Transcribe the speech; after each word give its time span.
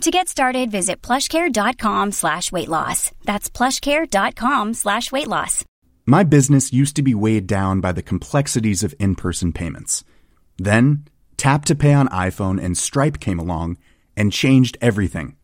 To 0.00 0.10
get 0.10 0.28
started, 0.28 0.70
visit 0.70 1.00
plushcare.com 1.00 2.12
slash 2.12 2.52
weight 2.52 2.68
loss. 2.68 3.10
That's 3.24 3.48
plushcare.com 3.48 4.74
slash 4.74 5.10
weight 5.10 5.28
loss. 5.28 5.64
My 6.04 6.24
business 6.24 6.72
used 6.72 6.96
to 6.96 7.02
be 7.02 7.14
weighed 7.14 7.46
down 7.46 7.80
by 7.80 7.92
the 7.92 8.02
complexities 8.02 8.82
of 8.82 8.94
in-person 8.98 9.52
payments. 9.52 10.04
Then, 10.58 11.06
Tap 11.38 11.64
to 11.66 11.74
Pay 11.74 11.94
on 11.94 12.08
iPhone 12.08 12.62
and 12.62 12.76
Stripe 12.76 13.18
came 13.18 13.38
along 13.38 13.78
and 14.16 14.32
changed 14.32 14.76
everything. 14.82 15.36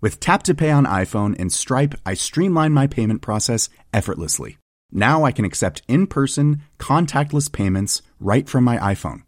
With 0.00 0.20
Tap 0.20 0.44
to 0.44 0.54
Pay 0.54 0.70
on 0.70 0.84
iPhone 0.86 1.34
and 1.38 1.52
Stripe, 1.52 1.94
I 2.06 2.14
streamlined 2.14 2.74
my 2.74 2.86
payment 2.86 3.22
process 3.22 3.68
effortlessly. 3.92 4.58
Now 4.92 5.24
I 5.24 5.32
can 5.32 5.44
accept 5.44 5.82
in-person, 5.88 6.62
contactless 6.78 7.50
payments 7.50 8.02
right 8.20 8.48
from 8.48 8.62
my 8.62 8.78
iPhone. 8.78 9.22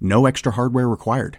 No 0.00 0.26
extra 0.26 0.52
hardware 0.52 0.88
required. 0.88 1.38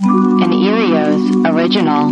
An 0.00 0.50
Erios 0.50 1.48
original. 1.48 2.10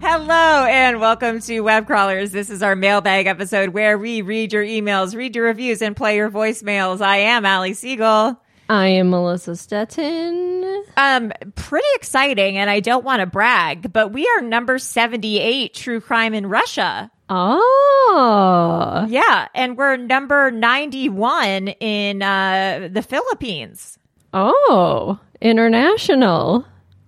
Hello 0.00 0.64
and 0.66 1.00
welcome 1.00 1.40
to 1.40 1.60
Web 1.62 1.88
Crawlers. 1.88 2.30
This 2.30 2.50
is 2.50 2.62
our 2.62 2.76
mailbag 2.76 3.26
episode 3.26 3.70
where 3.70 3.98
we 3.98 4.22
read 4.22 4.52
your 4.52 4.62
emails, 4.64 5.16
read 5.16 5.34
your 5.34 5.46
reviews, 5.46 5.82
and 5.82 5.96
play 5.96 6.14
your 6.14 6.30
voicemails. 6.30 7.00
I 7.00 7.16
am 7.16 7.44
Ali 7.44 7.74
Siegel. 7.74 8.40
I 8.68 8.88
am 8.88 9.10
Melissa 9.10 9.52
Stetten. 9.52 10.82
Um, 10.96 11.32
pretty 11.54 11.86
exciting, 11.94 12.58
and 12.58 12.68
I 12.68 12.80
don't 12.80 13.04
want 13.04 13.20
to 13.20 13.26
brag, 13.26 13.92
but 13.92 14.12
we 14.12 14.28
are 14.36 14.42
number 14.42 14.78
78 14.78 15.72
true 15.72 16.00
crime 16.00 16.34
in 16.34 16.46
Russia. 16.46 17.10
Oh. 17.30 19.06
Yeah, 19.08 19.48
and 19.54 19.76
we're 19.76 19.96
number 19.96 20.50
91 20.50 21.68
in 21.68 22.22
uh, 22.22 22.88
the 22.92 23.02
Philippines. 23.02 23.98
Oh. 24.34 25.18
International. 25.40 26.66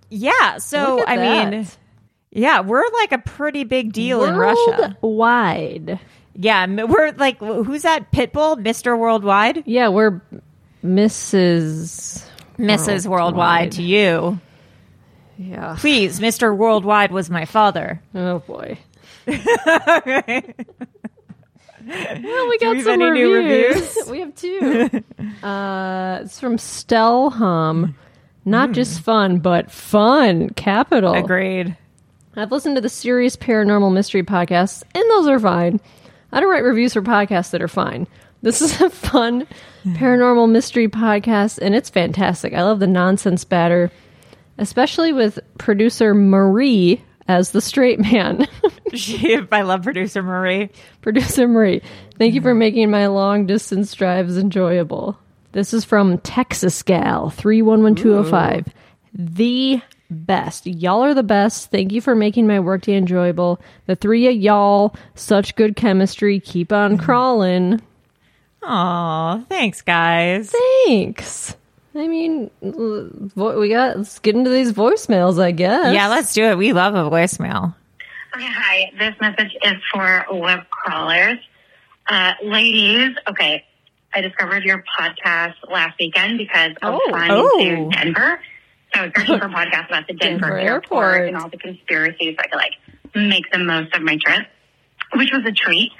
Yeah, 0.09 0.57
so 0.57 1.05
I 1.05 1.17
mean, 1.17 1.67
yeah, 2.31 2.61
we're 2.61 2.89
like 2.99 3.11
a 3.11 3.19
pretty 3.19 3.65
big 3.65 3.93
deal 3.93 4.23
in 4.23 4.35
Russia. 4.35 4.97
Worldwide. 5.01 5.99
Yeah, 6.33 6.65
we're 6.85 7.11
like, 7.11 7.37
who's 7.39 7.83
that 7.83 8.11
Pitbull, 8.11 8.57
Mr. 8.57 8.97
Worldwide? 8.97 9.63
Yeah, 9.65 9.89
we're 9.89 10.21
Mrs. 10.83 12.25
Mrs. 12.57 13.07
Worldwide 13.07 13.73
to 13.73 13.83
you. 13.83 14.39
Yeah. 15.37 15.75
Please, 15.79 16.19
Mr. 16.19 16.55
Worldwide 16.55 17.11
was 17.11 17.29
my 17.29 17.45
father. 17.45 18.01
Oh 18.13 18.39
boy. 18.39 18.77
Well, 21.83 22.49
we 22.49 22.57
got 22.59 22.75
we 22.75 22.83
some 22.83 23.01
reviews. 23.01 23.75
reviews? 23.75 24.09
we 24.09 24.19
have 24.19 24.35
two. 24.35 25.03
uh, 25.43 26.19
it's 26.21 26.39
from 26.39 26.57
Stelham. 26.57 27.95
Not 28.45 28.71
just 28.71 29.01
fun, 29.01 29.39
but 29.39 29.71
fun. 29.71 30.49
Capital. 30.51 31.13
Agreed. 31.13 31.75
I've 32.35 32.51
listened 32.51 32.75
to 32.75 32.81
the 32.81 32.89
serious 32.89 33.35
paranormal 33.35 33.93
mystery 33.93 34.23
podcasts, 34.23 34.83
and 34.95 35.03
those 35.09 35.27
are 35.27 35.39
fine. 35.39 35.79
I 36.31 36.39
don't 36.39 36.49
write 36.49 36.63
reviews 36.63 36.93
for 36.93 37.01
podcasts 37.01 37.51
that 37.51 37.61
are 37.61 37.67
fine. 37.67 38.07
This 38.41 38.61
is 38.61 38.81
a 38.81 38.89
fun 38.89 39.47
paranormal 39.85 40.49
mystery 40.49 40.87
podcast, 40.87 41.59
and 41.59 41.75
it's 41.75 41.89
fantastic. 41.89 42.53
I 42.53 42.63
love 42.63 42.79
the 42.79 42.87
nonsense 42.87 43.43
batter, 43.43 43.91
especially 44.57 45.13
with 45.13 45.39
producer 45.59 46.15
Marie 46.15 47.03
as 47.27 47.51
the 47.51 47.61
straight 47.61 47.99
man. 47.99 48.47
I 49.51 49.61
love 49.61 49.83
producer 49.83 50.23
Marie. 50.23 50.69
producer 51.01 51.47
Marie, 51.47 51.81
thank 52.17 52.33
you 52.33 52.41
for 52.41 52.55
making 52.55 52.89
my 52.89 53.07
long 53.07 53.45
distance 53.45 53.93
drives 53.93 54.37
enjoyable. 54.37 55.17
This 55.51 55.73
is 55.73 55.85
from 55.85 56.17
Texas 56.19 56.81
Gal 56.81 57.29
311205. 57.29 58.73
The 59.13 59.81
best. 60.09 60.65
Y'all 60.65 61.03
are 61.03 61.13
the 61.13 61.23
best. 61.23 61.71
Thank 61.71 61.91
you 61.91 62.01
for 62.01 62.15
making 62.15 62.47
my 62.47 62.59
workday 62.59 62.95
enjoyable. 62.95 63.61
The 63.85 63.95
three 63.95 64.27
of 64.27 64.35
y'all, 64.35 64.95
such 65.15 65.55
good 65.55 65.75
chemistry. 65.75 66.39
Keep 66.39 66.71
on 66.71 66.95
mm-hmm. 66.95 67.05
crawling. 67.05 67.81
Aw, 68.63 69.39
thanks, 69.49 69.81
guys. 69.81 70.53
Thanks. 70.85 71.55
I 71.95 72.07
mean, 72.07 72.49
l- 72.63 73.09
we 73.59 73.69
got, 73.69 73.97
let's 73.97 74.19
get 74.19 74.35
into 74.35 74.49
these 74.49 74.71
voicemails, 74.71 75.41
I 75.41 75.51
guess. 75.51 75.93
Yeah, 75.93 76.07
let's 76.07 76.33
do 76.33 76.43
it. 76.45 76.57
We 76.57 76.71
love 76.73 76.95
a 76.95 77.09
voicemail. 77.09 77.73
Okay, 78.35 78.47
hi. 78.47 78.91
This 78.97 79.15
message 79.19 79.55
is 79.63 79.73
for 79.93 80.25
web 80.31 80.69
crawlers. 80.69 81.37
Uh, 82.07 82.33
ladies, 82.43 83.15
okay, 83.27 83.65
I 84.13 84.21
discovered 84.21 84.63
your 84.63 84.83
podcast 84.97 85.55
last 85.69 85.97
weekend 85.99 86.37
because 86.37 86.71
I 86.81 86.89
was 86.91 87.01
Oh. 87.05 87.09
flying 87.09 87.31
Oh. 87.31 87.89
to 87.89 87.97
Denver. 87.97 88.39
So 88.93 89.01
I 89.01 89.03
was 89.05 89.11
searching 89.17 89.39
for 89.39 89.47
podcasts 89.49 89.87
about 89.87 90.07
the 90.07 90.13
Denver, 90.13 90.39
Denver 90.47 90.59
airport, 90.59 91.13
airport. 91.15 91.27
and 91.27 91.37
all 91.37 91.49
the 91.49 91.57
conspiracies 91.57 92.35
so 92.37 92.43
I 92.43 92.47
could 92.47 92.57
like 92.57 92.73
make 93.15 93.49
the 93.51 93.59
most 93.59 93.93
of 93.95 94.01
my 94.01 94.17
trip, 94.23 94.47
which 95.15 95.31
was 95.33 95.43
a 95.45 95.51
treat. 95.51 95.91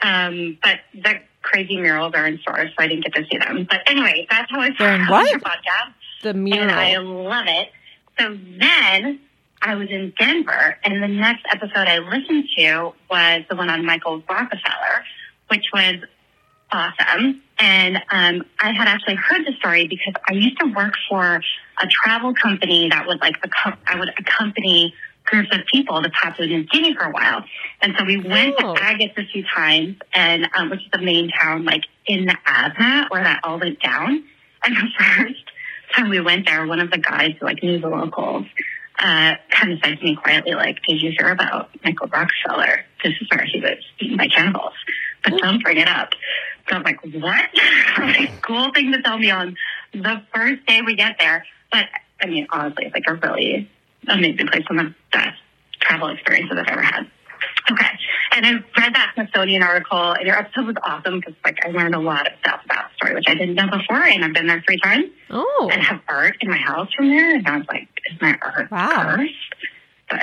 Um, 0.00 0.58
but 0.62 0.78
the 0.94 1.20
crazy 1.48 1.76
murals 1.76 2.12
are 2.14 2.26
in 2.26 2.38
stores, 2.40 2.70
so 2.76 2.84
I 2.84 2.88
didn't 2.88 3.04
get 3.04 3.14
to 3.14 3.24
see 3.30 3.38
them. 3.38 3.66
But 3.68 3.80
anyway, 3.86 4.26
that's 4.30 4.50
how 4.50 4.60
I 4.60 4.74
found 4.76 5.08
what? 5.08 5.30
your 5.30 5.40
podcast 5.40 5.94
The 6.22 6.30
and 6.30 6.70
I 6.70 6.96
love 6.98 7.46
it. 7.46 7.70
So 8.18 8.36
then 8.58 9.20
I 9.62 9.74
was 9.74 9.88
in 9.90 10.12
Denver, 10.18 10.76
and 10.84 11.02
the 11.02 11.08
next 11.08 11.44
episode 11.50 11.88
I 11.88 11.98
listened 11.98 12.44
to 12.56 12.92
was 13.10 13.42
the 13.48 13.56
one 13.56 13.70
on 13.70 13.84
Michael 13.84 14.22
Rockefeller, 14.28 15.04
which 15.48 15.64
was 15.72 15.96
awesome. 16.70 17.42
And 17.58 17.96
um, 18.10 18.44
I 18.60 18.72
had 18.72 18.86
actually 18.86 19.16
heard 19.16 19.46
the 19.46 19.52
story 19.58 19.88
because 19.88 20.14
I 20.28 20.34
used 20.34 20.58
to 20.60 20.66
work 20.66 20.94
for 21.08 21.40
a 21.80 21.86
travel 22.04 22.34
company 22.34 22.88
that 22.90 23.06
would 23.06 23.20
like 23.20 23.36
I 23.86 23.98
would 23.98 24.10
accompany 24.18 24.94
groups 25.28 25.48
of 25.52 25.60
people 25.72 26.02
to 26.02 26.08
Papua 26.10 26.46
New 26.48 26.64
Guinea 26.64 26.94
for 26.94 27.04
a 27.04 27.10
while. 27.10 27.44
And 27.82 27.94
so 27.98 28.04
we 28.04 28.16
went 28.16 28.54
Oh. 28.62 28.74
to 28.74 28.80
Agats 28.80 29.16
a 29.18 29.26
few 29.26 29.44
times, 29.44 29.96
and 30.14 30.48
um, 30.54 30.70
which 30.70 30.80
is 30.80 30.90
the 30.92 30.98
main 31.02 31.30
town 31.30 31.64
like 31.64 31.82
in 32.06 32.24
the 32.26 32.36
Asmat 32.46 33.10
where 33.10 33.22
that 33.22 33.40
all 33.44 33.58
went 33.58 33.80
down. 33.80 34.24
And 34.64 34.76
the 34.76 34.88
first 34.98 35.44
time 35.94 36.08
we 36.08 36.20
went 36.20 36.46
there, 36.46 36.66
one 36.66 36.80
of 36.80 36.90
the 36.90 36.98
guys 36.98 37.34
who 37.38 37.46
like 37.46 37.62
knew 37.62 37.78
the 37.78 37.88
locals 37.88 38.46
uh, 38.98 39.34
kind 39.50 39.72
of 39.72 39.78
said 39.84 39.98
to 39.98 40.04
me 40.04 40.16
quietly, 40.16 40.54
like, 40.54 40.78
"Did 40.86 41.00
you 41.02 41.12
hear 41.16 41.28
about 41.28 41.70
Michael 41.84 42.08
Rockefeller? 42.08 42.84
This 43.04 43.14
is 43.20 43.28
where 43.30 43.44
he 43.44 43.60
was 43.60 43.78
eaten 44.00 44.16
by 44.16 44.26
cannibals, 44.28 44.72
but 45.22 45.34
don't 45.38 45.62
bring 45.62 45.76
it 45.76 45.88
up." 45.88 46.14
So 46.68 46.76
I'm 46.76 46.82
like, 46.82 47.00
"What? 47.04 47.48
like, 47.98 48.42
cool 48.42 48.72
thing 48.72 48.92
to 48.92 49.02
tell 49.02 49.18
me 49.18 49.30
on 49.30 49.56
the 49.92 50.22
first 50.34 50.66
day 50.66 50.80
we 50.82 50.96
get 50.96 51.16
there." 51.20 51.44
But 51.70 51.86
I 52.20 52.26
mean, 52.26 52.46
honestly, 52.50 52.86
it's 52.86 52.94
like 52.94 53.04
a 53.06 53.14
really 53.14 53.70
amazing 54.06 54.48
place, 54.48 54.64
of 54.70 54.76
the 54.76 54.94
best 55.12 55.38
travel 55.80 56.08
experiences 56.08 56.56
I've 56.58 56.68
ever 56.68 56.82
had. 56.82 57.10
Okay. 57.70 57.86
And 58.32 58.46
I 58.46 58.52
read 58.52 58.94
that 58.94 59.12
Smithsonian 59.14 59.62
article, 59.62 60.12
and 60.12 60.26
your 60.26 60.36
episode 60.36 60.66
was 60.66 60.76
awesome 60.84 61.20
because, 61.20 61.34
like, 61.44 61.58
I 61.64 61.68
learned 61.68 61.94
a 61.94 62.00
lot 62.00 62.26
of 62.26 62.32
stuff 62.40 62.60
about 62.64 62.90
the 62.90 62.96
story, 62.96 63.14
which 63.14 63.24
I 63.28 63.34
didn't 63.34 63.54
know 63.54 63.66
before, 63.66 64.02
and 64.02 64.24
I've 64.24 64.32
been 64.32 64.46
there 64.46 64.62
three 64.66 64.78
times. 64.78 65.06
Oh, 65.30 65.68
And 65.72 65.82
have 65.82 66.00
art 66.08 66.36
in 66.40 66.50
my 66.50 66.56
house 66.56 66.88
from 66.94 67.08
there, 67.08 67.34
and 67.36 67.46
I 67.46 67.58
was 67.58 67.66
like, 67.68 67.88
is 68.10 68.20
my 68.20 68.38
art 68.40 68.70
Wow. 68.70 69.16
cursed? 69.16 69.32
But 70.08 70.20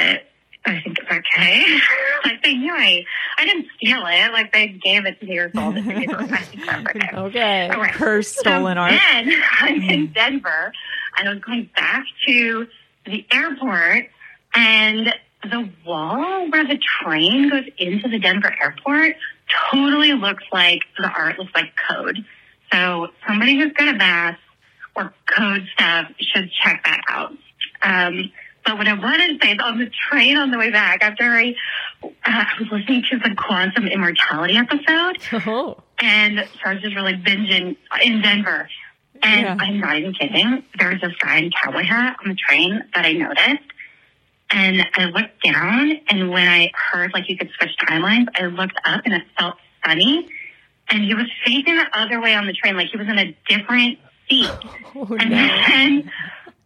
I 0.66 0.82
think 0.82 0.98
it's 1.00 1.12
okay. 1.12 1.78
like, 2.26 2.42
they 2.44 2.56
knew 2.56 2.74
I, 2.74 3.04
I 3.38 3.46
didn't 3.46 3.68
steal 3.78 4.04
it. 4.06 4.32
Like, 4.32 4.52
they 4.52 4.68
gave 4.68 5.06
it 5.06 5.20
to 5.20 5.26
me 5.26 5.38
or 5.38 5.52
sold 5.54 5.78
it 5.78 5.84
to 5.84 5.88
me. 5.88 6.08
I 6.10 6.38
think 6.38 6.66
that's 6.66 6.88
okay. 6.90 7.10
okay. 7.14 7.70
All 7.70 7.82
right. 7.82 7.94
Cursed 7.94 8.38
stolen 8.40 8.78
so 8.78 8.82
art. 8.82 8.92
Then 8.92 9.34
I'm 9.60 9.76
in 9.76 9.82
mm-hmm. 10.08 10.14
Denver, 10.14 10.74
and 11.18 11.30
I 11.30 11.34
was 11.34 11.44
going 11.44 11.70
back 11.76 12.06
to 12.28 12.68
the 13.06 13.26
airport, 13.32 14.08
and 14.54 15.14
the 15.44 15.70
wall 15.86 16.50
where 16.50 16.66
the 16.66 16.80
train 17.02 17.50
goes 17.50 17.66
into 17.78 18.10
the 18.10 18.20
Denver 18.20 18.54
airport 18.62 19.16
totally 19.72 20.14
looks 20.14 20.44
like 20.52 20.80
the 20.98 21.08
art 21.08 21.38
looks 21.38 21.52
like 21.54 21.72
code. 21.90 22.26
So 22.72 23.10
somebody 23.28 23.56
who's 23.60 23.72
good 23.74 23.90
at 23.90 23.98
math 23.98 24.40
or 24.96 25.14
code 25.38 25.68
stuff 25.74 26.08
should 26.20 26.50
check 26.64 26.84
that 26.86 27.02
out. 27.08 27.34
Um, 27.84 28.32
but 28.66 28.80
what 28.80 28.88
I 28.88 28.94
wanted 28.94 29.40
to 29.40 29.46
say 29.46 29.54
is 29.54 29.60
on 29.62 29.78
the 29.78 29.92
train 30.10 30.38
on 30.38 30.50
the 30.50 30.58
way 30.58 30.72
back, 30.72 31.04
after 31.04 31.24
I, 31.24 31.54
uh, 32.04 32.10
I 32.26 32.48
was 32.60 32.70
listening 32.72 33.04
to 33.12 33.20
the 33.20 33.36
quantum 33.36 33.88
immortality 33.88 34.58
episode, 34.58 35.18
Oh, 35.48 35.78
and 36.00 36.40
so 36.40 36.60
I 36.66 36.74
was 36.74 36.82
just 36.82 36.96
really 36.96 37.14
binging 37.14 37.78
in 38.02 38.22
Denver. 38.22 38.68
And 39.26 39.42
Yeah. 39.42 39.58
I'm 39.60 39.80
not 39.80 39.98
even 39.98 40.14
kidding. 40.14 40.64
There 40.78 40.90
was 40.92 41.02
this 41.02 41.14
guy 41.20 41.38
in 41.38 41.52
cowboy 41.52 41.84
hat 41.84 42.18
on 42.24 42.30
the 42.30 42.36
train 42.36 42.84
that 42.94 43.06
I 43.06 43.14
noticed. 43.14 43.64
And 44.52 44.86
I 44.96 45.06
looked 45.06 45.44
down, 45.44 46.00
and 46.08 46.30
when 46.30 46.48
I 46.48 46.72
heard 46.76 47.12
like 47.14 47.28
you 47.30 47.36
could 47.38 47.50
switch 47.58 47.72
timelines, 47.82 48.28
I 48.40 48.46
looked 48.46 48.78
up 48.86 49.02
and 49.04 49.14
it 49.16 49.24
felt 49.38 49.56
funny. 49.84 50.30
And 50.88 51.04
he 51.04 51.16
was 51.16 51.26
facing 51.44 51.76
the 51.76 51.88
other 51.94 52.22
way 52.22 52.36
on 52.36 52.46
the 52.46 52.54
train, 52.54 52.78
like 52.78 52.90
he 52.90 52.98
was 52.98 53.08
in 53.08 53.18
a 53.18 53.36
different 53.50 53.98
seat. 54.30 54.48
oh 54.96 55.18
And 55.20 55.32
no. 55.32 55.48
then 55.48 56.12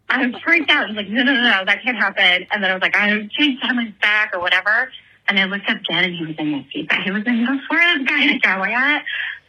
I 0.09 0.25
was 0.27 0.35
freaked 0.43 0.69
out. 0.69 0.83
I 0.83 0.87
was 0.87 0.97
like, 0.97 1.07
no, 1.07 1.23
no, 1.23 1.33
no, 1.33 1.41
no, 1.41 1.65
that 1.65 1.81
can't 1.81 1.97
happen. 1.97 2.45
And 2.51 2.61
then 2.61 2.69
I 2.69 2.73
was 2.73 2.81
like, 2.81 2.97
I 2.97 3.11
changed 3.31 3.63
timelines 3.63 3.99
back 4.01 4.35
or 4.35 4.41
whatever. 4.41 4.91
And 5.29 5.39
I 5.39 5.45
looked 5.45 5.69
up 5.69 5.77
again, 5.77 6.03
and 6.03 6.15
he 6.15 6.25
was 6.25 6.35
in 6.37 6.51
the 6.51 6.65
seat 6.73 6.89
that 6.89 7.03
he 7.03 7.11
was 7.11 7.23
in 7.25 7.45
before 7.45 7.77
this 7.77 8.03
guy 8.07 8.23
in 8.23 8.29
a 8.35 8.39
cowboy 8.41 8.71
hat. 8.71 9.05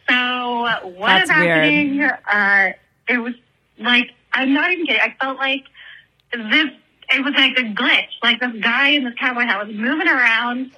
So 0.09 0.89
what 0.89 1.07
That's 1.07 1.29
is 1.29 1.35
weird. 1.35 1.49
happening? 1.49 2.01
Uh, 2.03 2.71
it 3.07 3.17
was 3.17 3.33
like 3.79 4.11
I'm 4.33 4.53
not 4.53 4.71
even 4.71 4.85
kidding. 4.85 5.01
I 5.01 5.15
felt 5.23 5.37
like 5.37 5.63
this. 6.33 6.67
It 7.13 7.25
was 7.25 7.33
like 7.33 7.57
a 7.57 7.63
glitch. 7.63 8.07
Like 8.23 8.39
this 8.39 8.53
guy 8.61 8.89
in 8.89 9.03
this 9.03 9.13
cowboy 9.19 9.41
hat 9.41 9.67
was 9.67 9.75
moving 9.75 10.07
around. 10.07 10.71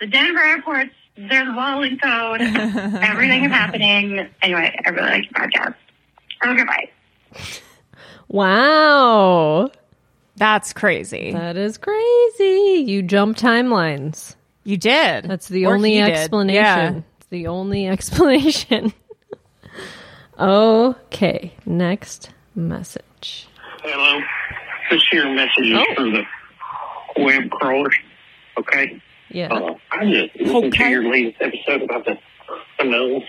The 0.00 0.06
Denver 0.06 0.40
airport's 0.42 0.90
there's 1.16 1.48
wall 1.56 1.82
and 1.82 2.00
code. 2.00 2.40
Everything 3.02 3.44
is 3.44 3.50
happening. 3.50 4.28
Anyway, 4.42 4.78
I 4.84 4.88
really 4.90 5.08
like 5.10 5.24
your 5.24 5.32
podcast. 5.48 5.74
Oh, 6.44 6.54
goodbye. 6.54 6.88
Wow. 8.28 9.70
That's 10.36 10.72
crazy. 10.72 11.32
That 11.32 11.56
is 11.56 11.78
crazy. 11.78 12.84
You 12.86 13.02
jump 13.02 13.36
timelines. 13.36 14.36
you 14.64 14.76
did. 14.76 15.24
That's 15.24 15.48
the 15.48 15.66
Or 15.66 15.74
only 15.74 15.98
explanation. 16.00 16.54
Yeah. 16.54 17.00
It's 17.18 17.26
the 17.30 17.46
only 17.48 17.88
explanation. 17.88 18.92
Okay, 20.38 21.52
next 21.66 22.30
message. 22.54 23.46
Hello. 23.82 24.20
This 24.90 25.02
here 25.10 25.28
message 25.34 25.66
is 25.66 25.78
Oh. 25.78 25.94
for 25.94 26.02
the 26.04 26.24
web 27.24 27.50
crawlers. 27.50 27.94
Okay. 28.58 29.00
Yeah. 29.30 29.48
Uh, 29.52 29.74
I 29.92 30.04
just 30.10 30.36
listened 30.36 30.72
to 30.74 30.88
your 30.88 31.10
latest 31.12 31.36
episode 31.40 31.82
about 31.82 32.04
the 32.06 32.84
nose. 32.84 33.22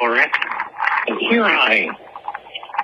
All 0.00 0.08
right. 0.08 0.30
And 1.06 1.18
here 1.30 1.44
I 1.44 1.74
am. 1.88 1.96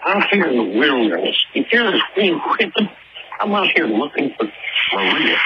I'm 0.05 0.23
here 0.31 0.45
in 0.47 0.57
the 0.57 0.79
wilderness. 0.79 1.37
And 1.55 1.67
here's 1.69 2.01
Queen 2.15 2.41
Quentin. 2.41 2.89
I'm 3.41 3.53
out 3.55 3.69
here 3.75 3.87
looking 3.87 4.33
for 4.39 4.47
Maria. 4.95 5.37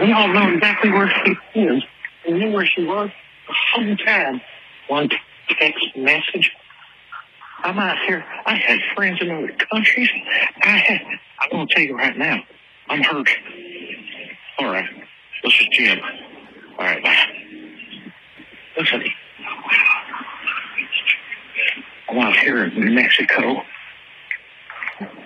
We 0.00 0.12
all 0.12 0.28
know 0.28 0.52
exactly 0.52 0.90
where 0.90 1.10
she 1.24 1.60
is. 1.60 1.82
We 2.26 2.34
knew 2.34 2.52
where 2.52 2.66
she 2.66 2.84
was 2.84 3.10
the 3.48 3.54
whole 3.72 3.96
time. 3.96 4.40
One 4.88 5.08
text 5.58 5.96
message. 5.96 6.52
I'm 7.62 7.78
out 7.78 7.98
here. 8.06 8.24
I 8.44 8.54
had 8.54 8.78
friends 8.94 9.18
in 9.20 9.30
other 9.30 9.52
countries. 9.70 10.08
I 10.62 10.68
had. 10.78 11.00
I'm 11.40 11.50
going 11.50 11.66
to 11.68 11.74
tell 11.74 11.82
you 11.82 11.96
right 11.96 12.16
now. 12.16 12.42
I'm 12.88 13.02
hurt. 13.02 13.28
All 14.58 14.66
right. 14.66 14.88
This 15.42 15.52
is 15.60 15.68
Jim. 15.72 15.98
All 16.78 16.84
right. 16.84 17.02
Bye. 17.02 17.26
Listen. 18.78 19.04
I'm 22.08 22.18
out 22.18 22.36
here 22.36 22.64
in 22.64 22.74
New 22.80 22.94
Mexico. 22.94 23.62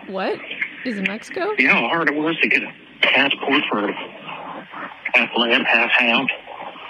What? 0.06 0.40
Is 0.84 0.98
it 0.98 1.06
Mexico? 1.06 1.52
You 1.58 1.68
know 1.68 1.74
how 1.74 1.88
hard 1.88 2.08
it 2.08 2.14
was 2.14 2.36
to 2.42 2.48
get 2.48 2.62
a 2.62 2.72
passport 3.02 3.62
for 3.70 3.92
half 3.92 5.30
lamb, 5.36 5.64
half 5.64 5.90
hound? 5.90 6.32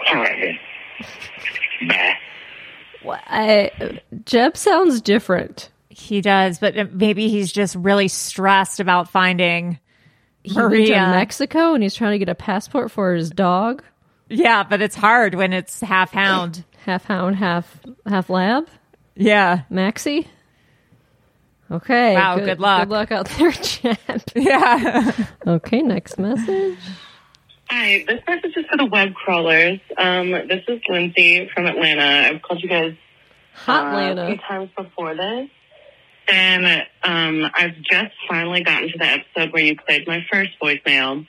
All 0.09 0.17
right, 0.17 0.57
then. 1.81 1.89
Bye. 1.89 2.17
I, 3.13 4.01
Jeb 4.25 4.57
sounds 4.57 5.01
different. 5.01 5.71
He 5.89 6.21
does, 6.21 6.59
but 6.59 6.95
maybe 6.95 7.29
he's 7.29 7.53
just 7.53 7.75
really 7.75 8.09
stressed 8.09 8.81
about 8.81 9.11
finding 9.11 9.79
He 10.43 10.57
went 10.57 10.73
to 10.87 10.93
Mexico 10.93 11.75
and 11.75 11.83
he's 11.83 11.95
trying 11.95 12.13
to 12.13 12.19
get 12.19 12.29
a 12.29 12.35
passport 12.35 12.91
for 12.91 13.13
his 13.15 13.31
dog. 13.31 13.83
Yeah, 14.29 14.63
but 14.63 14.81
it's 14.81 14.95
hard 14.97 15.35
when 15.35 15.53
it's 15.53 15.81
half 15.81 16.13
hound. 16.13 16.65
Half 16.87 17.05
hound, 17.05 17.37
half 17.37 17.79
half 18.07 18.31
lab. 18.31 18.67
Yeah. 19.15 19.63
Maxie. 19.69 20.27
Okay. 21.71 22.15
Wow, 22.15 22.39
good 22.39 22.59
luck. 22.59 22.89
Good 22.89 22.89
luck 22.91 23.13
out 23.13 23.29
there, 23.29 23.51
Jeb. 23.53 23.99
Yeah. 24.35 25.13
Okay, 25.47 25.83
next 25.83 26.19
message. 26.19 26.79
Hi, 27.73 28.05
this 28.05 28.19
message 28.27 28.57
is 28.57 28.67
for 28.67 28.79
the 28.79 28.87
web 28.87 29.15
crawlers. 29.15 29.79
Um, 29.97 30.33
this 30.33 30.65
is 30.67 30.81
Lindsay 30.89 31.49
from 31.55 31.67
Atlanta. 31.67 32.29
I've 32.29 32.43
called 32.43 32.61
you 32.61 32.69
guys 32.69 32.97
Hot 33.53 33.95
uh, 33.95 34.21
a 34.21 34.27
few 34.27 34.39
times 34.39 34.71
before 34.77 35.15
this. 35.15 35.49
And 36.27 36.67
um, 37.05 37.49
I've 37.55 37.77
just 37.77 38.13
finally 38.29 38.65
gotten 38.65 38.91
to 38.91 38.99
the 38.99 39.05
episode 39.05 39.53
where 39.53 39.63
you 39.63 39.77
played 39.77 40.09
my 40.09 40.27
first 40.33 40.51
voicemail. 40.61 41.25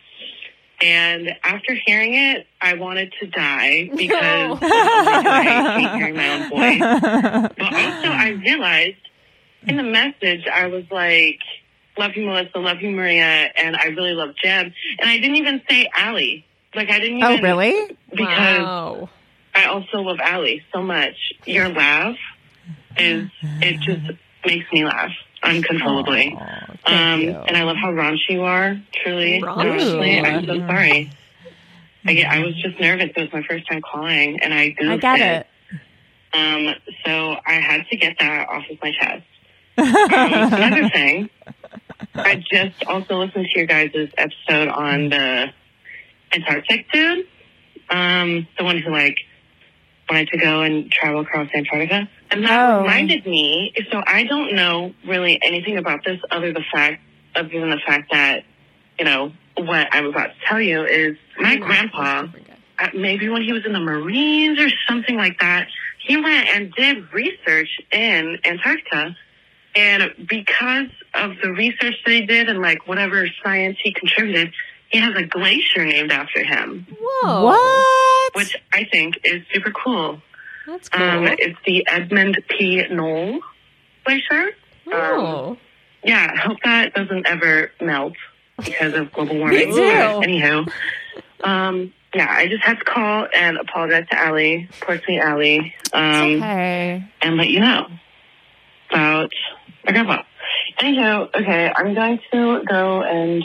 And 0.81 1.29
after 1.43 1.77
hearing 1.85 2.15
it, 2.15 2.47
I 2.59 2.73
wanted 2.73 3.13
to 3.19 3.27
die 3.27 3.91
because 3.95 4.57
I 4.63 5.79
hate 5.79 5.95
hearing 5.95 6.15
my 6.15 6.29
own 6.29 6.49
voice. 6.49 7.51
But 7.55 7.71
also, 7.71 8.07
I 8.07 8.29
realized 8.43 8.97
in 9.67 9.77
the 9.77 9.83
message, 9.83 10.47
I 10.51 10.65
was 10.67 10.85
like, 10.89 11.37
love 11.97 12.11
you, 12.15 12.25
Melissa, 12.25 12.59
love 12.59 12.81
you, 12.81 12.91
Maria, 12.91 13.23
and 13.55 13.75
I 13.75 13.85
really 13.87 14.13
love 14.13 14.35
Jeb. 14.41 14.71
And 14.99 15.09
I 15.09 15.17
didn't 15.17 15.35
even 15.37 15.61
say 15.69 15.89
Allie. 15.95 16.45
Like, 16.73 16.89
I 16.89 16.99
didn't 16.99 17.17
even. 17.17 17.39
oh, 17.39 17.41
really? 17.41 17.97
Because 18.09 18.63
Wow. 18.63 19.09
I 19.53 19.65
also 19.65 19.99
love 19.99 20.19
Allie 20.21 20.63
so 20.73 20.81
much. 20.81 21.15
Your 21.45 21.67
laugh 21.69 22.15
is, 22.97 23.29
it 23.61 23.79
just 23.81 24.17
makes 24.45 24.71
me 24.71 24.85
laugh 24.85 25.11
uncontrollably. 25.43 26.33
um, 26.85 26.85
and 26.85 27.57
I 27.57 27.63
love 27.63 27.75
how 27.77 27.91
raunchy 27.91 28.29
you 28.29 28.43
are, 28.43 28.79
truly. 29.03 29.43
Honestly, 29.43 30.19
I'm 30.19 30.45
so 30.45 30.57
sorry. 30.59 31.11
I, 32.05 32.13
get, 32.13 32.31
I 32.31 32.39
was 32.39 32.55
just 32.55 32.79
nervous. 32.79 33.09
It 33.15 33.21
was 33.21 33.33
my 33.33 33.43
first 33.43 33.67
time 33.67 33.81
calling, 33.81 34.39
and 34.39 34.53
I 34.53 34.69
goofed 34.69 35.03
I 35.03 35.17
get 35.17 35.37
it. 35.41 35.47
Um, 36.33 36.73
so 37.05 37.35
I 37.45 37.53
had 37.53 37.85
to 37.89 37.97
get 37.97 38.17
that 38.19 38.47
off 38.49 38.63
of 38.71 38.77
my 38.81 38.91
chest. 38.93 39.23
Um, 39.77 40.53
another 40.53 40.89
thing, 40.89 41.29
I 42.15 42.35
just 42.51 42.83
also 42.87 43.17
listened 43.23 43.47
to 43.51 43.59
your 43.59 43.67
guys' 43.67 44.09
episode 44.17 44.67
on 44.69 45.09
the 45.09 45.47
Antarctic 46.33 46.91
dude, 46.91 47.25
um, 47.89 48.47
the 48.57 48.63
one 48.63 48.77
who 48.79 48.91
like 48.91 49.17
wanted 50.09 50.29
to 50.29 50.37
go 50.37 50.61
and 50.61 50.91
travel 50.91 51.21
across 51.21 51.49
Antarctica, 51.53 52.09
and 52.31 52.43
that 52.43 52.69
Oh. 52.69 52.81
reminded 52.81 53.25
me. 53.25 53.73
So 53.91 54.01
I 54.05 54.23
don't 54.23 54.53
know 54.53 54.93
really 55.05 55.39
anything 55.43 55.77
about 55.77 56.03
this 56.05 56.19
other 56.29 56.53
the 56.53 56.63
fact, 56.71 57.01
other 57.35 57.49
than 57.49 57.69
the 57.69 57.79
fact 57.85 58.11
that 58.11 58.43
you 58.99 59.05
know 59.05 59.31
what 59.57 59.87
I'm 59.91 60.05
about 60.05 60.27
to 60.27 60.35
tell 60.47 60.61
you 60.61 60.85
is 60.85 61.17
my 61.39 61.55
grandpa 61.57 62.27
uh, 62.79 62.87
maybe 62.95 63.29
when 63.29 63.43
he 63.43 63.53
was 63.53 63.65
in 63.65 63.73
the 63.73 63.79
Marines 63.79 64.59
or 64.59 64.67
something 64.87 65.15
like 65.15 65.39
that, 65.39 65.67
he 65.99 66.17
went 66.17 66.47
and 66.47 66.73
did 66.73 67.13
research 67.13 67.69
in 67.91 68.39
Antarctica. 68.43 69.15
And 69.75 70.27
because 70.27 70.87
of 71.13 71.33
the 71.41 71.51
research 71.51 71.95
that 72.05 72.11
he 72.11 72.25
did 72.25 72.49
and 72.49 72.61
like 72.61 72.87
whatever 72.87 73.25
science 73.43 73.77
he 73.81 73.93
contributed, 73.93 74.53
he 74.89 74.99
has 74.99 75.15
a 75.15 75.23
glacier 75.23 75.85
named 75.85 76.11
after 76.11 76.43
him, 76.43 76.85
Whoa. 76.99 77.45
What? 77.45 78.35
which 78.35 78.55
I 78.73 78.85
think 78.91 79.19
is 79.23 79.43
super 79.53 79.71
cool. 79.71 80.21
That's 80.67 80.89
cool. 80.89 81.03
Um, 81.03 81.27
it's 81.27 81.57
the 81.65 81.87
Edmund 81.87 82.43
P. 82.49 82.85
Knoll 82.89 83.39
glacier. 84.05 84.47
Um, 84.87 84.93
oh. 84.93 85.57
yeah, 86.03 86.31
I 86.33 86.37
hope 86.37 86.57
that 86.63 86.93
doesn't 86.93 87.25
ever 87.27 87.71
melt 87.79 88.13
because 88.57 88.93
of 88.93 89.11
global 89.13 89.37
warming. 89.39 89.69
Me 89.69 89.75
too. 89.75 89.81
Anywho, 89.81 90.71
um, 91.43 91.93
yeah, 92.13 92.27
I 92.29 92.47
just 92.47 92.63
had 92.63 92.79
to 92.79 92.83
call 92.83 93.27
and 93.33 93.57
apologize 93.57 94.07
to 94.09 94.19
Allie, 94.19 94.69
poor 94.81 94.99
sweet 95.03 95.19
Allie, 95.19 95.73
um, 95.93 96.35
okay. 96.35 97.05
and 97.21 97.37
let 97.37 97.47
you 97.47 97.61
know 97.61 97.87
about 98.89 99.31
my 99.85 99.91
grandpa. 99.91 100.23
Anyhow, 100.79 101.27
okay, 101.35 101.71
I'm 101.75 101.93
going 101.93 102.19
to 102.31 102.63
go 102.67 103.01
and 103.03 103.43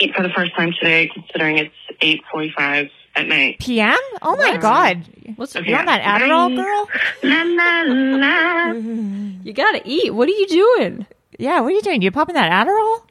eat 0.00 0.14
for 0.14 0.22
the 0.22 0.28
first 0.30 0.54
time 0.54 0.72
today, 0.72 1.08
considering 1.12 1.58
it's 1.58 1.74
8:45 2.00 2.90
at 3.16 3.26
night. 3.26 3.58
PM? 3.58 3.96
Oh 4.22 4.36
my 4.36 4.52
Wow. 4.54 4.60
God. 4.60 5.04
What's 5.36 5.56
Okay. 5.56 5.70
You 5.70 5.76
on 5.76 5.86
that 5.86 6.02
Adderall, 6.02 6.54
Bye. 6.56 6.62
girl? 6.62 6.88
La 7.22 7.42
la 7.42 7.82
la. 8.16 8.74
You 9.44 9.52
gotta 9.54 9.80
eat. 9.84 10.12
What 10.14 10.28
are 10.28 10.32
you 10.32 10.46
doing? 10.46 11.06
Yeah, 11.38 11.60
what 11.60 11.68
are 11.68 11.76
you 11.76 11.80
doing? 11.82 12.02
You 12.02 12.10
popping 12.10 12.34
that 12.34 12.50
Adderall? 12.52 13.02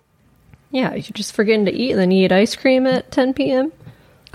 Yeah, 0.70 0.92
you're 0.94 1.02
just 1.02 1.34
forgetting 1.34 1.66
to 1.66 1.72
eat, 1.74 1.92
and 1.92 2.00
then 2.00 2.12
you 2.12 2.26
eat 2.26 2.32
ice 2.32 2.56
cream 2.56 2.86
at 2.86 3.10
10 3.12 3.34
p.m. 3.34 3.72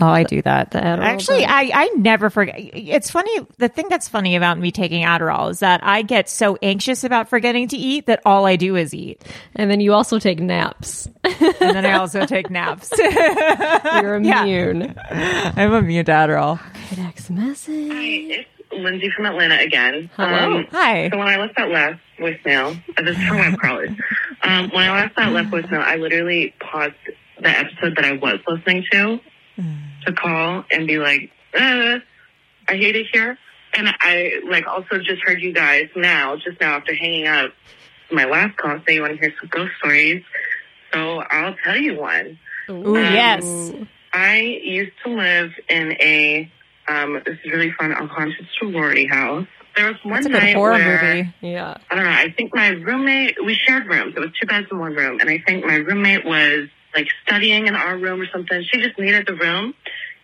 Oh, 0.02 0.08
I 0.08 0.24
do 0.24 0.42
that. 0.42 0.72
The 0.72 0.80
Adderall 0.80 0.98
Actually, 1.04 1.40
bug. 1.42 1.50
I, 1.50 1.70
I 1.72 1.90
never 1.96 2.28
forget. 2.28 2.56
It's 2.58 3.08
funny. 3.10 3.30
The 3.58 3.68
thing 3.68 3.86
that's 3.88 4.08
funny 4.08 4.34
about 4.34 4.58
me 4.58 4.72
taking 4.72 5.04
Adderall 5.04 5.50
is 5.52 5.60
that 5.60 5.80
I 5.84 6.02
get 6.02 6.28
so 6.28 6.58
anxious 6.60 7.04
about 7.04 7.28
forgetting 7.28 7.68
to 7.68 7.76
eat 7.76 8.06
that 8.06 8.20
all 8.26 8.44
I 8.44 8.56
do 8.56 8.74
is 8.74 8.92
eat. 8.94 9.22
And 9.54 9.70
then 9.70 9.78
you 9.80 9.92
also 9.92 10.18
take 10.18 10.40
naps. 10.40 11.08
And 11.22 11.54
then 11.60 11.86
I 11.86 11.92
also 11.92 12.26
take 12.26 12.50
naps. 12.50 12.90
You're 12.98 14.20
Yeah. 14.22 14.42
immune. 14.42 14.94
I'm 15.08 15.72
immune 15.72 16.04
to 16.06 16.12
Adderall. 16.12 16.60
Next 16.98 17.30
message. 17.30 17.92
Hi, 17.92 18.02
it's 18.02 18.48
Lindsay 18.72 19.08
from 19.14 19.26
Atlanta 19.26 19.60
again. 19.60 20.10
Hello. 20.16 20.56
Um, 20.58 20.66
Hi. 20.72 21.10
So 21.10 21.18
when 21.18 21.28
I 21.28 21.36
left 21.36 21.56
that 21.56 21.68
last 21.70 22.00
voicemail, 22.18 22.76
this 23.04 23.16
is 23.16 23.22
from 23.28 23.38
web 23.38 23.56
crawlers. 23.56 23.90
Um, 24.42 24.68
when 24.70 24.82
I 24.90 25.02
left 25.02 25.14
that 25.16 25.30
last 25.30 25.50
voicemail, 25.52 25.80
I 25.82 25.94
literally 25.94 26.52
paused 26.58 26.94
the 27.40 27.48
episode 27.50 27.94
that 27.96 28.04
I 28.04 28.12
was 28.14 28.40
listening 28.48 28.84
to 28.90 29.20
to 30.06 30.12
call 30.12 30.64
and 30.70 30.86
be 30.86 30.98
like, 30.98 31.30
uh, 31.54 31.98
I 32.68 32.76
hate 32.76 32.96
it 32.96 33.06
here. 33.12 33.38
And 33.74 33.88
I 33.88 34.40
like 34.48 34.66
also 34.66 34.98
just 34.98 35.22
heard 35.24 35.40
you 35.40 35.52
guys 35.52 35.88
now, 35.96 36.36
just 36.36 36.60
now 36.60 36.76
after 36.76 36.94
hanging 36.94 37.26
up 37.26 37.52
my 38.10 38.24
last 38.24 38.56
call, 38.58 38.78
say 38.86 38.94
you 38.94 39.02
want 39.02 39.14
to 39.14 39.18
hear 39.18 39.32
some 39.40 39.48
ghost 39.50 39.72
stories. 39.78 40.22
So 40.92 41.22
I'll 41.30 41.54
tell 41.64 41.76
you 41.76 41.98
one. 41.98 42.38
Ooh, 42.68 42.96
Um, 42.96 43.14
yes. 43.14 43.72
I 44.12 44.40
used 44.40 44.92
to 45.04 45.10
live 45.10 45.52
in 45.68 45.92
a 45.92 46.50
um, 46.88 47.22
this 47.24 47.38
is 47.44 47.52
really 47.52 47.72
fun, 47.72 47.92
a 47.92 48.06
haunted 48.06 48.46
sorority 48.58 49.06
house. 49.06 49.46
There 49.76 49.86
was 49.86 49.96
one 50.02 50.22
That's 50.22 50.26
a 50.26 50.28
night 50.30 50.54
horror 50.54 50.72
where, 50.72 51.14
movie. 51.14 51.34
Yeah. 51.40 51.78
I 51.90 51.94
don't 51.94 52.04
know. 52.04 52.10
I 52.10 52.30
think 52.36 52.54
my 52.54 52.68
roommate. 52.68 53.42
We 53.42 53.54
shared 53.54 53.86
rooms. 53.86 54.14
It 54.16 54.20
was 54.20 54.30
two 54.38 54.46
beds 54.46 54.66
in 54.70 54.78
one 54.78 54.94
room, 54.94 55.20
and 55.20 55.30
I 55.30 55.38
think 55.46 55.64
my 55.64 55.76
roommate 55.76 56.26
was 56.26 56.68
like 56.94 57.08
studying 57.24 57.68
in 57.68 57.74
our 57.74 57.96
room 57.96 58.20
or 58.20 58.26
something. 58.26 58.62
She 58.70 58.82
just 58.82 58.98
needed 58.98 59.26
the 59.26 59.34
room, 59.34 59.72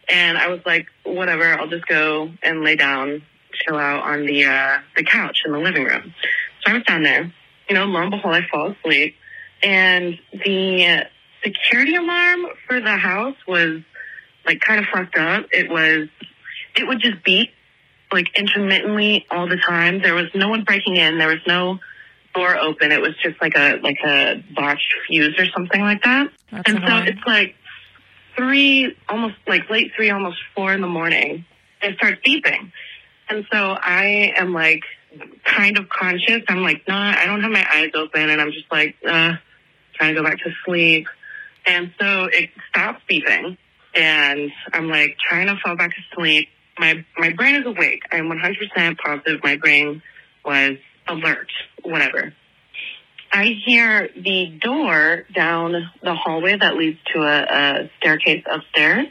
and 0.09 0.38
I 0.38 0.49
was 0.49 0.61
like, 0.65 0.87
whatever. 1.05 1.45
I'll 1.45 1.69
just 1.69 1.87
go 1.87 2.31
and 2.43 2.62
lay 2.62 2.77
down, 2.77 3.23
chill 3.53 3.77
out 3.77 4.03
on 4.03 4.27
the 4.27 4.45
uh, 4.45 4.79
the 4.97 5.05
couch 5.05 5.43
in 5.45 5.53
the 5.53 5.59
living 5.59 5.85
room. 5.85 6.15
So 6.62 6.73
I 6.73 6.75
was 6.75 6.83
down 6.85 7.03
there. 7.03 7.33
You 7.69 7.75
know, 7.75 7.85
lo 7.85 8.00
and 8.00 8.11
behold, 8.11 8.35
I 8.35 8.41
fall 8.50 8.73
asleep, 8.73 9.15
and 9.62 10.19
the 10.33 11.07
security 11.45 11.95
alarm 11.97 12.47
for 12.67 12.81
the 12.81 12.97
house 12.97 13.37
was 13.47 13.83
like 14.47 14.61
kind 14.61 14.81
of 14.81 14.87
fucked 14.93 15.17
up. 15.17 15.47
It 15.53 15.71
was. 15.71 16.09
It 16.77 16.87
would 16.87 17.00
just 17.00 17.25
beep 17.25 17.50
like 18.12 18.38
intermittently 18.38 19.27
all 19.31 19.49
the 19.49 19.57
time. 19.57 20.00
There 20.00 20.15
was 20.15 20.27
no 20.35 20.49
one 20.49 20.65
breaking 20.65 20.97
in. 20.97 21.19
There 21.19 21.29
was 21.29 21.43
no 21.47 21.79
door 22.35 22.57
open. 22.57 22.93
It 22.93 23.00
was 23.00 23.15
just 23.23 23.41
like 23.41 23.55
a 23.57 23.79
like 23.83 23.99
a 24.05 24.43
botched 24.55 24.95
fuse 25.07 25.38
or 25.38 25.47
something 25.47 25.81
like 25.81 26.03
that. 26.05 26.29
That's 26.50 26.71
and 26.71 26.79
so 26.87 26.97
it's 26.99 27.27
like 27.27 27.57
three, 28.38 28.97
almost 29.09 29.35
like 29.47 29.68
late 29.68 29.92
three, 29.95 30.11
almost 30.11 30.38
four 30.54 30.73
in 30.73 30.80
the 30.80 30.87
morning. 30.87 31.45
It 31.83 31.97
starts 31.97 32.21
beeping, 32.26 32.73
and 33.28 33.45
so 33.52 33.59
I 33.59 34.33
am 34.37 34.54
like 34.54 34.83
kind 35.45 35.78
of 35.78 35.88
conscious. 35.88 36.42
I'm 36.49 36.62
like, 36.62 36.87
nah, 36.88 37.14
I 37.16 37.26
don't 37.26 37.42
have 37.42 37.50
my 37.50 37.66
eyes 37.71 37.90
open, 37.95 38.30
and 38.30 38.40
I'm 38.40 38.52
just 38.52 38.71
like, 38.71 38.97
uh, 39.07 39.35
trying 39.95 40.14
to 40.14 40.21
go 40.21 40.25
back 40.25 40.38
to 40.38 40.50
sleep. 40.64 41.07
And 41.66 41.92
so 42.00 42.25
it 42.25 42.50
stops 42.71 43.02
beeping, 43.11 43.59
and 43.95 44.50
I'm 44.73 44.88
like 44.88 45.16
trying 45.18 45.49
to 45.49 45.57
fall 45.62 45.76
back 45.76 45.90
to 45.90 46.02
sleep. 46.14 46.49
My 46.78 47.04
my 47.16 47.33
brain 47.33 47.57
is 47.57 47.66
awake. 47.66 48.02
I'm 48.12 48.28
100% 48.28 48.99
positive 48.99 49.40
my 49.42 49.57
brain 49.57 50.02
was 50.45 50.76
alert. 51.07 51.50
Whatever. 51.83 52.33
I 53.32 53.44
hear 53.64 54.08
the 54.16 54.47
door 54.61 55.25
down 55.35 55.73
the 56.02 56.14
hallway 56.14 56.56
that 56.56 56.76
leads 56.76 56.99
to 57.12 57.20
a, 57.23 57.42
a 57.42 57.90
staircase 57.99 58.44
upstairs. 58.50 59.06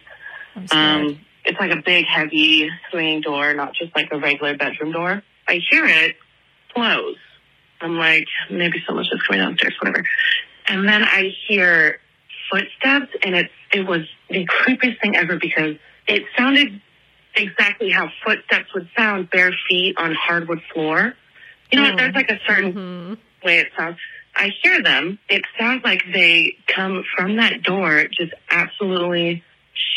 Um, 0.72 1.20
it's 1.46 1.60
like 1.60 1.72
a 1.72 1.82
big, 1.82 2.06
heavy 2.06 2.70
swinging 2.90 3.22
door, 3.22 3.54
not 3.54 3.74
just 3.74 3.96
like 3.96 4.10
a 4.12 4.18
regular 4.20 4.58
bedroom 4.58 4.92
door. 4.92 5.24
I 5.48 5.62
hear 5.70 5.86
it 5.86 6.16
close. 6.74 7.18
I'm 7.80 7.98
like, 7.98 8.26
maybe 8.50 8.84
someone's 8.86 9.10
just 9.10 9.26
coming 9.28 9.42
downstairs, 9.42 9.76
whatever. 9.80 10.04
And 10.68 10.88
then 10.88 11.04
I 11.04 11.32
hear 11.48 12.00
footsteps, 12.50 13.12
and 13.24 13.36
it 13.36 13.52
it 13.72 13.86
was 13.88 14.02
the 14.30 14.46
creepiest 14.48 15.00
thing 15.02 15.16
ever 15.16 15.38
because 15.38 15.76
it 16.08 16.24
sounded 16.38 16.82
exactly 17.36 17.92
how 17.92 18.10
footsteps 18.26 18.74
would 18.74 18.90
sound, 18.98 19.30
bare 19.30 19.54
feet 19.70 19.96
on 19.98 20.16
hardwood 20.16 20.62
floor. 20.74 21.14
You 21.72 21.80
know, 21.80 21.96
there's 21.96 22.16
like 22.16 22.32
a 22.32 22.40
certain 22.48 22.74
hmm 22.74 23.14
way 23.44 23.60
it 23.60 23.68
sounds. 23.78 23.98
I 24.36 24.52
hear 24.62 24.82
them. 24.84 25.18
It 25.30 25.44
sounds 25.60 25.84
like 25.84 26.04
they 26.14 26.58
come 26.68 27.04
from 27.16 27.38
that 27.38 27.64
door, 27.64 28.06
just 28.12 28.34
absolutely 28.52 29.44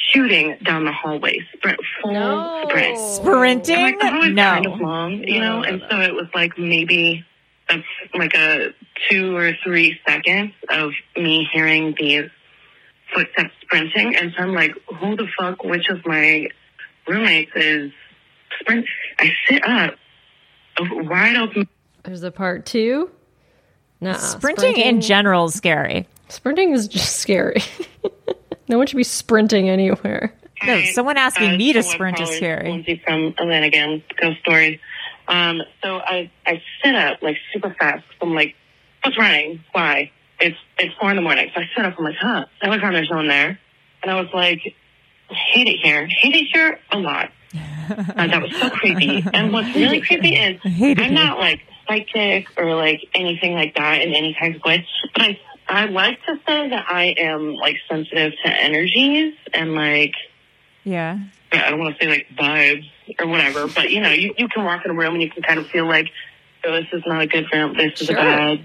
shooting 0.09 0.56
down 0.64 0.85
the 0.85 0.92
hallway, 0.92 1.38
sprint, 1.54 1.78
full 2.02 2.12
No. 2.14 2.61
sprint. 2.64 2.99
Sprinting? 2.99 3.75
And, 3.76 3.82
like 3.85 3.99
the 3.99 4.06
hallway's 4.11 4.35
No. 4.35 4.42
kind 4.42 4.66
of 4.66 4.80
long, 4.80 5.12
you 5.25 5.40
No, 5.40 5.40
know, 5.40 5.61
no, 5.61 5.62
and 5.64 5.82
so 5.90 6.00
it 6.00 6.14
was 6.14 6.26
like 6.35 6.59
maybe 6.59 7.25
a, 7.68 7.82
like 8.14 8.35
a 8.35 8.70
two 9.09 9.37
or 9.37 9.52
three 9.62 9.99
seconds 10.06 10.52
of 10.70 10.92
me 11.16 11.49
hearing 11.52 11.94
these 11.99 12.28
footsteps 13.14 13.52
sprinting, 13.62 14.16
and 14.16 14.32
so 14.37 14.42
I'm 14.42 14.54
like, 14.54 14.73
who 15.00 15.16
the 15.16 15.26
fuck? 15.38 15.62
Which 15.64 15.88
of 15.88 16.04
my 16.06 16.49
roommates 17.09 17.52
is 17.54 17.92
sprint? 18.61 18.87
I 19.18 19.32
sit 19.49 19.66
up, 19.66 19.94
wide 20.80 21.37
open. 21.37 21.68
There's 22.04 22.23
a 22.23 22.30
part 22.30 22.66
two. 22.66 23.11
Nah, 24.00 24.14
sprinting, 24.14 24.76
in 24.76 25.00
general 25.00 25.47
is 25.47 25.54
scary. 25.54 26.07
Sprinting 26.28 26.73
is 26.73 26.88
just 26.88 27.19
scary. 27.19 27.62
no 28.69 28.78
one 28.78 28.87
should 28.87 28.97
be 28.97 29.04
sprinting 29.04 29.69
anywhere. 29.69 30.35
No, 30.62 30.83
someone 30.85 31.16
asking 31.16 31.57
me 31.57 31.73
to 31.73 31.83
sprint 31.83 32.21
is 32.21 32.30
scary. 32.30 32.71
Lindsay 32.71 33.00
from 33.04 33.35
Atlanta 33.38 33.66
again, 33.66 34.02
ghost 34.21 34.40
story. 34.40 34.80
Um, 35.26 35.62
so 35.83 35.97
I, 35.99 36.30
I 36.47 36.62
sit 36.85 36.95
up 36.95 37.23
like 37.23 37.37
super 37.52 37.75
fast. 37.78 38.04
I'm 38.21 38.35
like, 38.35 38.54
what's 39.02 39.16
running? 39.16 39.64
Why? 39.73 40.11
It's 40.40 40.57
it's 40.78 40.95
four 40.99 41.11
in 41.11 41.16
the 41.16 41.23
morning. 41.23 41.50
So 41.54 41.61
I 41.61 41.64
sit 41.75 41.85
up. 41.85 41.99
I'm 41.99 42.04
like, 42.04 42.16
huh? 42.16 42.47
I 42.62 42.69
look 42.69 42.83
around. 42.83 42.95
There's 42.95 43.11
no 43.11 43.16
one 43.16 43.28
there. 43.28 43.59
And 44.02 44.11
I 44.11 44.21
was 44.21 44.28
like, 44.35 44.61
hate 45.28 45.69
it 45.69 45.78
here. 45.83 46.07
Hate 46.07 46.35
it 46.35 46.49
here 46.52 46.78
a 46.90 46.99
lot. 46.99 47.30
Uh, 47.90 48.28
that 48.28 48.40
was 48.40 48.54
so 48.57 48.71
creepy. 48.71 49.25
And 49.35 49.52
what's 49.52 49.75
really 49.75 50.00
creepy 50.00 50.37
is 50.37 50.61
I'm 50.64 51.12
not 51.12 51.40
like 51.40 51.61
psychic 51.90 52.47
or 52.56 52.75
like 52.75 53.00
anything 53.14 53.54
like 53.54 53.75
that 53.75 54.00
in 54.02 54.14
any 54.14 54.37
kind 54.38 54.56
of 54.56 54.62
way. 54.64 54.87
But 55.14 55.23
I 55.23 55.38
I 55.68 55.85
like 55.87 56.18
to 56.26 56.35
say 56.47 56.68
that 56.70 56.87
I 56.88 57.14
am 57.18 57.54
like 57.54 57.76
sensitive 57.88 58.32
to 58.44 58.49
energies 58.50 59.35
and 59.52 59.75
like 59.75 60.14
Yeah. 60.85 61.18
I 61.52 61.70
don't 61.70 61.80
want 61.80 61.99
to 61.99 62.04
say 62.04 62.09
like 62.11 62.26
vibes 62.37 62.88
or 63.20 63.26
whatever, 63.26 63.66
but 63.68 63.90
you 63.90 64.00
know, 64.00 64.11
you, 64.11 64.35
you 64.38 64.49
can 64.49 64.64
walk 64.64 64.85
in 64.85 64.90
a 64.92 64.94
room 64.94 65.14
and 65.14 65.23
you 65.23 65.30
can 65.30 65.42
kind 65.42 65.59
of 65.59 65.66
feel 65.68 65.87
like, 65.87 66.06
oh, 66.64 66.73
this 66.73 66.87
is 66.92 67.02
not 67.06 67.23
a 67.23 67.26
good 67.26 67.47
room. 67.52 67.76
This 67.76 68.00
is 68.00 68.09
a 68.11 68.14
bad, 68.14 68.61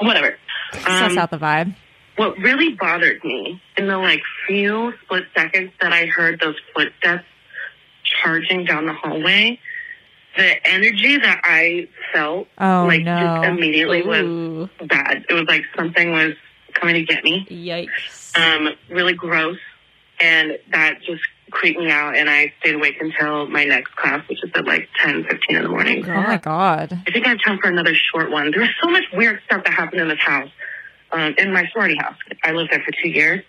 whatever. 0.00 0.38
Suss 0.72 1.12
Um, 1.12 1.18
out 1.18 1.30
the 1.30 1.38
vibe. 1.38 1.74
what 2.16 2.36
really 2.38 2.74
bothered 2.74 3.22
me 3.24 3.60
in 3.76 3.86
the 3.86 3.96
like 3.98 4.22
few 4.46 4.92
split 5.04 5.24
seconds 5.36 5.70
that 5.80 5.92
I 5.92 6.06
heard 6.06 6.40
those 6.40 6.56
footsteps 6.74 7.24
charging 8.22 8.64
down 8.64 8.86
the 8.86 8.92
hallway, 8.92 9.58
the 10.36 10.68
energy 10.68 11.16
that 11.18 11.40
I 11.44 11.88
felt 12.12 12.48
Oh, 12.58 12.84
like 12.86 13.02
no. 13.02 13.18
just 13.18 13.46
immediately 13.58 14.02
was 14.02 14.22
Ooh, 14.22 14.68
bad. 14.86 15.24
It 15.28 15.32
was 15.34 15.44
like 15.48 15.62
something 15.76 16.12
was 16.12 16.34
coming 16.74 16.94
to 16.94 17.02
get 17.02 17.24
me 17.24 17.46
yikes. 17.50 18.36
um, 18.38 18.74
really 18.90 19.14
gross, 19.14 19.58
and 20.20 20.58
that 20.72 21.00
just 21.06 21.22
creeped 21.50 21.78
me 21.78 21.90
out. 21.90 22.16
And 22.16 22.28
I 22.28 22.52
stayed 22.60 22.74
awake 22.74 22.96
until 23.00 23.46
my 23.46 23.64
next 23.64 23.94
class, 23.96 24.26
which 24.28 24.42
is 24.44 24.50
at 24.54 24.66
like 24.66 24.88
ten 25.02 25.24
fifteen 25.24 25.56
in 25.56 25.62
the 25.62 25.68
morning. 25.68 26.04
Oh 26.08 26.12
my 26.22 26.36
god. 26.36 27.00
I 27.06 27.10
think 27.10 27.24
I 27.26 27.30
have 27.30 27.38
time 27.44 27.58
for 27.62 27.68
another 27.68 27.94
short 27.94 28.30
one. 28.30 28.50
There 28.50 28.60
was 28.60 28.70
so 28.82 28.90
much 28.90 29.04
weird 29.12 29.40
stuff 29.46 29.64
that 29.64 29.72
happened 29.72 30.00
in 30.02 30.08
this 30.08 30.20
house, 30.20 30.50
um, 31.12 31.34
in 31.38 31.52
my 31.52 31.66
sorority 31.72 31.96
house. 31.96 32.16
I 32.44 32.52
lived 32.52 32.70
there 32.72 32.82
for 32.84 32.92
two 33.02 33.08
years. 33.08 33.42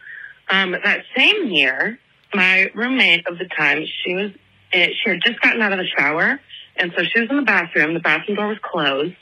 Um, 0.49 0.71
that 0.71 1.03
same 1.17 1.47
year, 1.47 1.99
my 2.33 2.71
roommate 2.73 3.27
of 3.27 3.37
the 3.37 3.45
time, 3.45 3.83
she 4.03 4.13
was 4.13 4.31
eh, 4.71 4.89
she 5.03 5.09
had 5.09 5.19
just 5.25 5.41
gotten 5.41 5.61
out 5.61 5.73
of 5.73 5.79
the 5.79 5.87
shower, 5.87 6.39
and 6.77 6.93
so 6.95 7.03
she 7.03 7.19
was 7.19 7.29
in 7.29 7.37
the 7.37 7.41
bathroom. 7.41 7.93
The 7.93 7.99
bathroom 7.99 8.35
door 8.35 8.47
was 8.47 8.59
closed. 8.61 9.15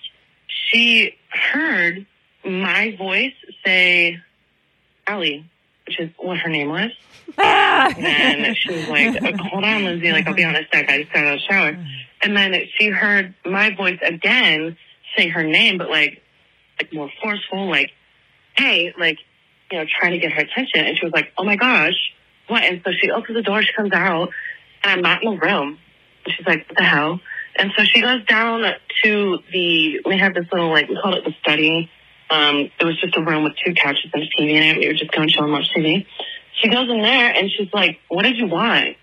She 0.48 1.16
heard 1.30 2.06
my 2.44 2.96
voice 2.96 3.34
say, 3.66 4.20
"Allie," 5.08 5.46
which 5.86 6.00
is 6.00 6.10
what 6.18 6.38
her 6.38 6.50
name 6.50 6.70
was. 6.70 6.92
Ah! 7.38 7.94
and 7.98 8.44
then 8.44 8.56
she 8.56 8.72
was 8.72 8.88
like, 8.88 9.18
"Oh, 9.22 9.44
"Hold 9.50 9.64
on, 9.64 9.84
Lindsay. 9.84 10.12
Like, 10.12 10.28
I'll 10.28 10.34
be 10.34 10.44
on 10.44 10.56
a 10.56 10.62
sec. 10.72 10.90
I 10.90 11.02
just 11.02 11.14
got 11.14 11.26
out 11.26 11.34
of 11.36 11.40
the 11.40 11.46
shower." 11.46 11.86
And 12.22 12.36
then 12.36 12.56
she 12.78 12.90
heard 12.90 13.34
my 13.46 13.76
voice 13.76 14.00
again 14.02 14.78
say 15.18 15.30
her 15.30 15.44
name, 15.44 15.78
but 15.78 15.90
like, 15.90 16.22
like 16.80 16.94
more 16.94 17.10
forceful, 17.22 17.70
like, 17.70 17.92
"Hey," 18.58 18.94
like, 18.98 19.18
you 19.72 19.80
know, 19.80 19.86
trying 20.00 20.12
to 20.12 20.20
get 20.20 20.32
her 20.32 20.42
attention. 20.42 20.86
And 20.86 20.98
she 20.98 21.06
was 21.06 21.14
like, 21.14 21.32
"Oh 21.38 21.44
my 21.44 21.56
gosh, 21.56 22.14
what?" 22.48 22.64
And 22.64 22.82
so 22.86 22.92
she 22.92 23.12
opens 23.12 23.36
the 23.36 23.44
door. 23.44 23.62
She 23.62 23.74
comes 23.74 23.92
out, 23.94 24.30
and 24.84 24.92
I'm 24.94 25.02
not 25.02 25.24
in 25.24 25.32
the 25.32 25.40
room. 25.40 25.80
And 26.26 26.34
she's 26.36 26.46
like, 26.46 26.68
"What 26.68 26.78
the 26.78 26.84
hell?" 26.84 27.20
And 27.58 27.72
so 27.78 27.84
she 27.86 28.02
goes 28.02 28.24
down 28.26 28.64
to 29.04 29.40
the. 29.52 30.02
We 30.06 30.18
have 30.18 30.34
this 30.34 30.46
little 30.52 30.70
like 30.70 30.90
we 30.90 30.98
called 31.02 31.16
it 31.16 31.24
the 31.26 31.34
study. 31.42 31.90
Um, 32.30 32.70
it 32.80 32.84
was 32.84 33.00
just 33.00 33.16
a 33.16 33.22
room 33.22 33.44
with 33.44 33.54
two 33.64 33.74
couches 33.74 34.10
and 34.14 34.24
a 34.24 34.26
TV 34.42 34.52
in 34.56 34.64
it. 34.64 34.78
We 34.80 34.88
were 34.88 34.94
just 34.94 35.12
going 35.12 35.28
to 35.28 35.34
chill 35.34 35.44
and 35.44 35.54
watch 35.54 35.70
TV. 35.76 36.06
She 36.62 36.70
goes 36.70 36.90
in 36.90 37.02
there 37.02 37.34
and 37.34 37.50
she's 37.52 37.70
like, 37.74 38.00
"What 38.10 38.24
did 38.24 38.38
you 38.38 38.48
want?" 38.48 38.98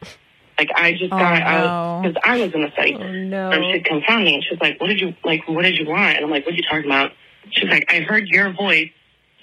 Like 0.59 0.71
I 0.75 0.93
just 0.93 1.13
Oh, 1.13 1.19
got 1.19 1.39
no. 1.39 1.47
out 1.47 2.03
because 2.03 2.23
I 2.25 2.41
was 2.41 2.53
in 2.55 2.63
the 2.63 2.71
study. 2.73 2.95
Oh 2.95 3.11
no. 3.13 3.51
And 3.53 3.65
she's 3.73 3.83
confounding. 3.85 4.35
And 4.35 4.45
she's 4.45 4.61
like, 4.61 4.81
"What 4.81 4.89
did 4.89 5.01
you 5.01 5.15
like? 5.25 5.49
What 5.49 5.63
did 5.63 5.77
you 5.79 5.87
want?" 5.89 6.17
And 6.17 6.25
I'm 6.25 6.31
like, 6.31 6.45
"What 6.45 6.53
are 6.55 6.57
you 6.57 6.63
talking 6.65 6.85
about?" 6.87 7.13
She's 7.51 7.71
like, 7.71 7.87
"I 7.93 8.01
heard 8.01 8.27
your 8.29 8.53
voice 8.53 8.91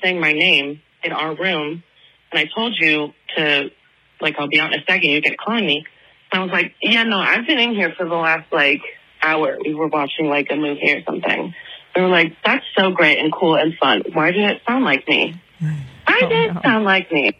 saying 0.04 0.20
my 0.20 0.34
name 0.34 0.82
in 1.04 1.12
our 1.14 1.36
room, 1.36 1.84
and 2.32 2.40
I 2.40 2.46
told 2.54 2.76
you 2.78 3.14
to 3.38 3.72
like 4.22 4.36
I'll 4.38 4.48
be 4.48 4.60
out 4.60 4.72
in 4.74 4.80
a 4.80 4.84
second. 4.86 5.10
You 5.10 5.22
get 5.22 5.38
calling 5.40 5.66
me." 5.66 5.86
And 6.32 6.42
I 6.42 6.44
was 6.44 6.52
like, 6.52 6.76
"Yeah, 6.82 7.04
no, 7.04 7.18
I've 7.18 7.48
been 7.48 7.58
in 7.60 7.74
here 7.74 7.94
for 7.98 8.06
the 8.08 8.16
last 8.16 8.52
like 8.52 8.82
hour. 9.22 9.58
We 9.64 9.74
were 9.74 9.88
watching 9.88 10.30
like 10.30 10.48
a 10.52 10.56
movie 10.56 10.94
or 10.94 11.04
something." 11.04 11.54
We 11.96 12.02
were 12.02 12.08
like, 12.08 12.36
"That's 12.46 12.66
so 12.78 12.92
great 12.92 13.20
and 13.20 13.32
cool 13.34 13.56
and 13.56 13.76
fun. 13.78 14.04
Why 14.14 14.32
did 14.32 14.44
it 14.44 14.62
sound 14.68 14.86
like 14.86 15.08
me? 15.08 15.42
Why 15.60 16.20
did 16.22 16.32
it 16.32 16.56
oh, 16.56 16.62
sound 16.62 16.86
like 16.86 17.12
me?" 17.12 17.38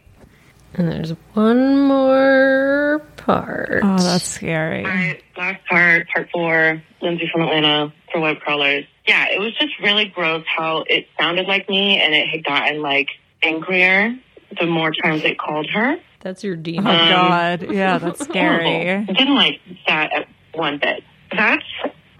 And 0.74 0.90
there's 0.90 1.10
one 1.34 1.86
more 1.86 3.04
part. 3.16 3.80
Oh, 3.82 3.98
that's 3.98 4.24
scary. 4.24 4.84
All 4.84 4.90
right, 4.90 5.22
last 5.36 5.66
part, 5.66 6.08
part 6.08 6.28
four, 6.32 6.82
Lindsay 7.02 7.28
from 7.32 7.42
Atlanta 7.42 7.92
for 8.12 8.20
web 8.20 8.38
crawlers. 8.40 8.84
Yeah, 9.06 9.26
it 9.30 9.40
was 9.40 9.52
just 9.58 9.78
really 9.80 10.06
gross 10.06 10.44
how 10.46 10.84
it 10.86 11.06
sounded 11.18 11.46
like 11.46 11.68
me 11.68 12.00
and 12.00 12.14
it 12.14 12.28
had 12.28 12.44
gotten 12.44 12.82
like 12.82 13.08
angrier 13.42 14.16
the 14.58 14.66
more 14.66 14.92
times 14.92 15.24
it 15.24 15.38
called 15.38 15.68
her. 15.70 15.96
That's 16.20 16.44
your 16.44 16.56
demon. 16.56 16.86
Oh 16.86 16.90
demon. 16.90 17.10
God, 17.10 17.72
yeah, 17.72 17.98
that's 17.98 18.24
scary. 18.24 18.64
Horrible. 18.64 19.14
Didn't 19.14 19.34
like 19.34 19.60
that 19.86 20.12
at 20.12 20.28
one 20.54 20.78
bit. 20.78 21.02
That's 21.32 21.64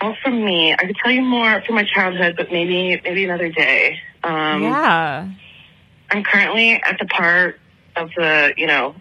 all 0.01 0.17
from 0.23 0.45
me. 0.45 0.73
I 0.73 0.87
could 0.87 0.97
tell 1.03 1.13
you 1.13 1.23
more 1.23 1.63
from 1.67 1.75
my 1.75 1.85
childhood, 1.85 2.35
but 2.37 2.51
maybe 2.51 3.01
maybe 3.03 3.25
another 3.25 3.49
day. 3.51 3.99
Um, 4.23 4.63
Yeah. 4.63 5.29
I'm 6.13 6.25
currently 6.25 6.73
at 6.73 6.99
the 6.99 7.07
part 7.07 7.61
of 7.97 8.11
the, 8.17 8.53
you 8.57 8.67
know, 8.67 8.95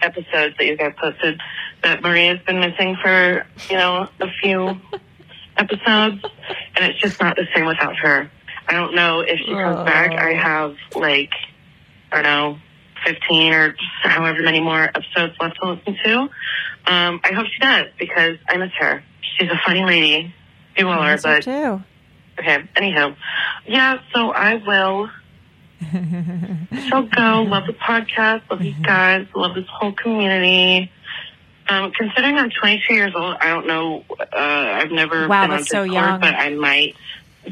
episodes 0.00 0.56
that 0.56 0.64
you 0.64 0.76
guys 0.76 0.94
posted 0.98 1.40
that 1.82 2.02
Maria's 2.02 2.40
been 2.46 2.60
missing 2.60 2.96
for, 3.02 3.46
you 3.68 3.76
know, 3.76 4.08
a 4.20 4.28
few 4.40 4.80
episodes, 5.56 6.24
and 6.76 6.84
it's 6.90 7.00
just 7.00 7.20
not 7.20 7.36
the 7.36 7.46
same 7.54 7.66
without 7.66 7.96
her. 7.96 8.30
I 8.66 8.72
don't 8.74 8.94
know 8.94 9.20
if 9.20 9.38
she 9.40 9.52
comes 9.52 9.84
back. 9.84 10.12
I 10.12 10.34
have 10.34 10.76
like, 10.94 11.32
I 12.12 12.22
don't 12.22 12.24
know, 12.24 12.58
15 13.06 13.52
or 13.54 13.74
however 14.02 14.42
many 14.42 14.60
more 14.60 14.82
episodes 14.84 15.34
left 15.40 15.56
to 15.62 15.70
listen 15.72 15.96
to. 16.04 16.18
Um, 16.86 17.20
I 17.24 17.32
hope 17.34 17.46
she 17.46 17.58
does 17.60 17.86
because 17.98 18.36
I 18.48 18.56
miss 18.56 18.72
her. 18.78 19.02
She's 19.38 19.50
a 19.50 19.60
funny 19.64 19.84
lady. 19.84 20.34
You 20.76 20.88
all 20.88 20.98
are, 21.00 21.16
but 21.18 21.42
too. 21.42 21.82
Okay. 22.38 22.58
Anyhow, 22.76 23.14
yeah. 23.66 23.98
So 24.14 24.30
I 24.32 24.54
will. 24.56 25.10
shall 26.88 27.02
go. 27.04 27.42
Love 27.48 27.66
the 27.66 27.72
podcast. 27.80 28.42
Love 28.50 28.62
you 28.62 28.74
guys. 28.82 29.26
Love 29.34 29.54
this 29.54 29.66
whole 29.70 29.92
community. 29.92 30.90
Um, 31.68 31.92
considering 31.92 32.36
I'm 32.36 32.50
22 32.50 32.94
years 32.94 33.12
old, 33.14 33.36
I 33.40 33.48
don't 33.48 33.66
know. 33.66 34.04
Uh, 34.18 34.24
I've 34.34 34.90
never 34.90 35.28
Wow, 35.28 35.42
been 35.44 35.50
on 35.52 35.56
that's 35.58 35.68
so 35.68 35.84
Discord, 35.84 35.92
young. 36.04 36.20
but 36.20 36.34
I 36.34 36.50
might 36.54 36.94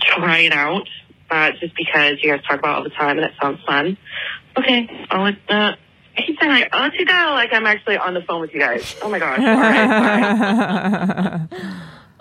try 0.00 0.38
it 0.40 0.52
out. 0.52 0.88
Uh, 1.30 1.50
just 1.60 1.74
because 1.76 2.22
you 2.22 2.30
guys 2.30 2.42
talk 2.48 2.58
about 2.60 2.70
it 2.70 2.76
all 2.78 2.84
the 2.84 2.90
time 2.90 3.18
and 3.18 3.26
it 3.26 3.32
sounds 3.40 3.60
fun. 3.66 3.96
Okay, 4.56 4.88
I'll 5.10 5.24
let. 5.24 5.34
Uh, 5.48 5.72
I 6.18 6.22
keep 6.22 6.38
saying 6.40 6.52
like, 6.52 6.68
I'll 6.72 6.82
let 6.84 6.94
you 6.94 7.04
know. 7.04 7.30
Like 7.34 7.52
I'm 7.52 7.66
actually 7.66 7.98
on 7.98 8.14
the 8.14 8.22
phone 8.22 8.40
with 8.40 8.54
you 8.54 8.60
guys. 8.60 8.96
Oh 9.02 9.08
my 9.08 9.18
gosh. 9.18 9.38
All 9.38 9.44
right, 9.44 11.48
bye. 11.50 11.62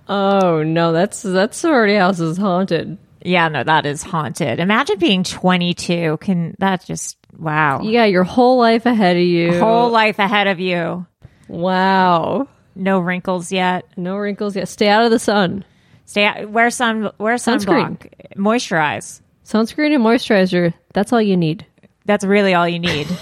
Oh 0.07 0.61
no, 0.61 0.91
that's 0.91 1.23
that's 1.23 1.57
sorority 1.57 1.95
house 1.95 2.19
is 2.19 2.37
haunted. 2.37 2.99
yeah, 3.23 3.47
no, 3.47 3.63
that 3.63 3.87
is 3.87 4.03
haunted. 4.03 4.59
Imagine 4.59 4.99
being 4.99 5.23
22. 5.23 6.17
Can 6.21 6.55
that 6.59 6.85
just 6.85 7.17
wow? 7.39 7.81
You 7.81 7.91
got 7.93 8.11
your 8.11 8.23
whole 8.23 8.59
life 8.59 8.85
ahead 8.85 9.15
of 9.15 9.23
you. 9.23 9.57
Whole 9.57 9.89
life 9.89 10.19
ahead 10.19 10.45
of 10.45 10.59
you. 10.59 11.07
Wow. 11.47 12.47
No 12.75 12.99
wrinkles 12.99 13.51
yet. 13.51 13.85
No 13.97 14.15
wrinkles 14.17 14.55
yet. 14.55 14.67
Stay 14.67 14.89
out 14.89 15.05
of 15.05 15.09
the 15.11 15.17
sun. 15.17 15.65
Stay 16.05 16.25
out, 16.25 16.51
wear 16.51 16.69
sun 16.69 17.09
wear 17.17 17.33
Sunscreen. 17.37 17.97
sunblock. 17.97 18.35
Moisturize. 18.37 19.21
Sunscreen 19.43 19.95
and 19.95 20.03
moisturizer. 20.03 20.71
That's 20.93 21.11
all 21.13 21.21
you 21.21 21.35
need. 21.35 21.65
That's 22.05 22.23
really 22.23 22.53
all 22.53 22.69
you 22.69 22.77
need. 22.77 23.07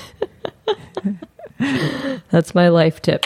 That's 2.29 2.53
my 2.55 2.69
life 2.69 3.01
tip. 3.01 3.25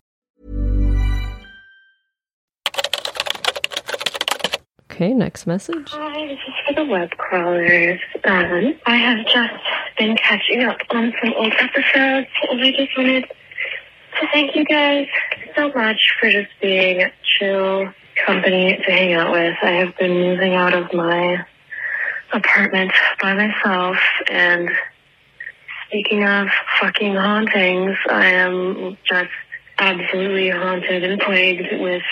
Okay, 5.01 5.15
next 5.15 5.47
message. 5.47 5.89
Hi, 5.89 6.27
this 6.27 6.37
is 6.47 6.53
for 6.67 6.75
the 6.75 6.85
web 6.85 7.09
crawlers. 7.17 7.99
Um, 8.23 8.75
I 8.85 8.97
have 8.97 9.25
just 9.25 9.63
been 9.97 10.15
catching 10.15 10.63
up 10.63 10.77
on 10.91 11.11
some 11.23 11.33
old 11.33 11.51
episodes, 11.57 12.27
and 12.51 12.61
I 12.61 12.71
just 12.71 12.95
wanted 12.95 13.23
to 13.23 14.27
thank 14.31 14.55
you 14.55 14.63
guys 14.63 15.07
so 15.55 15.71
much 15.71 15.99
for 16.19 16.29
just 16.29 16.51
being 16.61 17.09
chill 17.23 17.91
company 18.27 18.79
to 18.85 18.91
hang 18.91 19.13
out 19.13 19.31
with. 19.31 19.55
I 19.63 19.71
have 19.71 19.97
been 19.97 20.13
moving 20.13 20.53
out 20.53 20.75
of 20.75 20.93
my 20.93 21.47
apartment 22.31 22.91
by 23.19 23.33
myself, 23.33 23.97
and 24.29 24.69
speaking 25.87 26.25
of 26.25 26.47
fucking 26.79 27.15
hauntings, 27.15 27.97
I 28.07 28.27
am 28.27 28.99
just 29.09 29.31
absolutely 29.79 30.51
haunted 30.51 31.03
and 31.03 31.19
plagued 31.19 31.81
with 31.81 32.03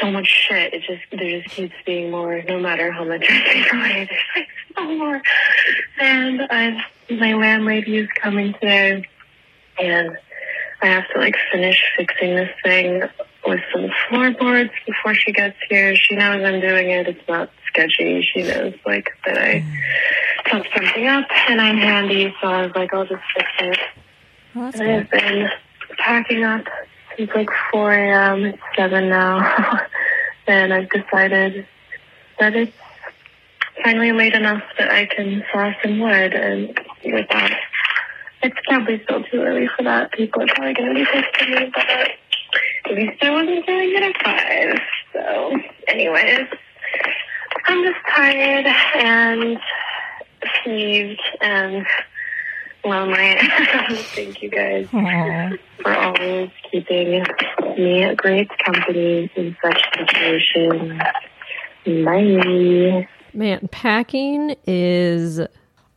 so 0.00 0.10
much 0.10 0.26
shit. 0.26 0.74
It 0.74 0.82
just 0.82 1.02
there 1.10 1.40
just 1.40 1.54
keeps 1.54 1.74
being 1.84 2.10
more. 2.10 2.42
No 2.42 2.58
matter 2.58 2.90
how 2.92 3.04
much 3.04 3.24
I 3.28 3.52
take 3.52 3.72
away, 3.72 4.08
there's 4.10 4.20
like 4.36 4.48
so 4.76 4.84
more. 4.96 5.22
And 6.00 6.42
I've 6.42 6.80
my 7.10 7.34
landlady 7.34 7.98
is 7.98 8.08
coming 8.20 8.52
today, 8.54 9.04
and 9.80 10.16
I 10.82 10.86
have 10.86 11.04
to 11.14 11.18
like 11.18 11.36
finish 11.52 11.82
fixing 11.96 12.36
this 12.36 12.50
thing 12.62 13.02
with 13.46 13.60
some 13.72 13.88
floorboards 14.08 14.70
before 14.86 15.14
she 15.14 15.32
gets 15.32 15.56
here. 15.68 15.96
She 15.96 16.16
knows 16.16 16.42
I'm 16.44 16.60
doing 16.60 16.90
it. 16.90 17.08
It's 17.08 17.28
not 17.28 17.50
sketchy. 17.66 18.22
She 18.22 18.42
knows 18.42 18.74
like 18.84 19.10
that 19.26 19.38
I 19.38 19.64
fucked 20.50 20.68
something 20.76 21.06
up, 21.06 21.26
and 21.48 21.60
I'm 21.60 21.78
handy, 21.78 22.34
so 22.40 22.48
I 22.48 22.66
was 22.66 22.72
like, 22.74 22.92
I'll 22.92 23.06
just 23.06 23.22
fix 23.34 23.48
it. 23.60 23.78
Well, 24.54 24.70
And 24.74 24.82
I've 24.82 25.10
been 25.10 25.48
packing 25.98 26.44
up 26.44 26.64
since 27.16 27.30
like 27.34 27.50
4 27.72 27.92
a.m. 27.92 28.44
It's 28.44 28.62
7 28.76 29.08
now. 29.08 29.38
and 30.48 30.72
I've 30.72 30.90
decided 30.90 31.66
that 32.38 32.54
it's 32.54 32.72
finally 33.82 34.12
late 34.12 34.34
enough 34.34 34.62
that 34.78 34.90
I 34.90 35.06
can 35.06 35.44
saw 35.52 35.72
some 35.82 35.98
wood. 36.00 36.34
And 36.34 36.78
with 37.04 37.28
that, 37.30 37.58
it's 38.42 38.56
probably 38.66 39.02
still 39.04 39.22
too 39.24 39.42
early 39.42 39.68
for 39.76 39.82
that. 39.84 40.12
People 40.12 40.42
are 40.42 40.46
probably 40.46 40.74
going 40.74 40.94
to 40.94 40.94
be 40.94 41.04
pissed 41.04 41.36
at 41.40 41.48
me, 41.48 41.70
but 41.74 41.88
at 41.88 42.96
least 42.96 43.22
I 43.22 43.30
wasn't 43.30 43.66
doing 43.66 43.94
it 43.94 44.02
at 44.02 44.22
5. 44.24 44.80
So, 45.12 45.58
anyways, 45.88 46.48
I'm 47.66 47.84
just 47.84 47.98
tired 48.14 48.66
and 48.66 49.58
peeved 50.64 51.20
and 51.40 51.86
lonely. 52.84 53.36
Thank 54.14 54.42
you 54.42 54.50
guys 54.50 54.88
for 54.90 55.94
always 55.94 56.50
keeping 56.70 57.24
me 57.76 58.02
a 58.04 58.14
great 58.14 58.48
company 58.64 59.30
in 59.36 59.56
such 59.62 59.80
situations. 59.96 61.00
Bye. 61.86 63.08
Man, 63.34 63.68
packing 63.70 64.56
is 64.66 65.40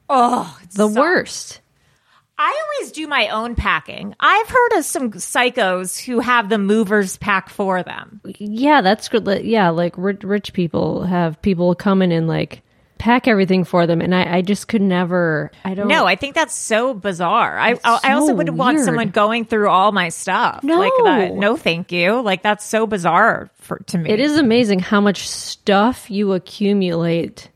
Oh, 0.10 0.58
the 0.76 0.88
so- 0.90 1.00
worst. 1.00 1.62
I 2.44 2.60
always 2.80 2.92
do 2.92 3.08
my 3.08 3.28
own 3.30 3.54
packing. 3.54 4.16
I've 4.20 4.50
heard 4.50 4.74
of 4.80 4.84
some 4.86 5.12
psychos 5.12 6.04
who 6.04 6.22
have 6.22 6.50
the 6.50 6.58
movers 6.58 7.16
pack 7.18 7.50
for 7.50 7.84
them. 7.84 8.20
Yeah, 8.40 8.82
that's 8.82 9.10
good. 9.10 9.28
Yeah, 9.46 9.70
like 9.70 9.94
rich, 9.96 10.24
rich 10.24 10.52
people 10.54 11.04
have 11.04 11.40
people 11.44 11.76
coming 11.76 12.12
in 12.12 12.26
like 12.26 12.64
pack 13.02 13.28
everything 13.28 13.64
for 13.64 13.88
them, 13.88 14.00
and 14.00 14.14
I, 14.14 14.38
I 14.38 14.42
just 14.44 14.68
could 14.68 14.82
never. 14.82 15.50
I 15.66 15.74
don't. 15.74 15.88
No, 15.88 16.06
I 16.06 16.16
think 16.16 16.36
that's 16.36 16.54
so 16.56 16.94
bizarre. 16.94 17.58
I 17.58 17.72
I, 17.84 18.00
I 18.04 18.14
also 18.14 18.36
wouldn't 18.36 18.56
want 18.56 18.80
someone 18.80 19.10
going 19.10 19.46
through 19.46 19.70
all 19.70 19.92
my 19.92 20.10
stuff. 20.10 20.64
No. 20.64 20.78
like 20.78 20.92
that. 21.04 21.34
No, 21.34 21.58
thank 21.58 21.92
you. 21.92 22.22
Like 22.22 22.44
that's 22.44 22.64
so 22.64 22.86
bizarre 22.86 23.50
for 23.56 23.80
to 23.88 23.98
me. 23.98 24.12
It 24.12 24.20
is 24.20 24.38
amazing 24.38 24.80
how 24.80 25.02
much 25.02 25.28
stuff 25.28 26.12
you 26.12 26.34
accumulate 26.34 27.50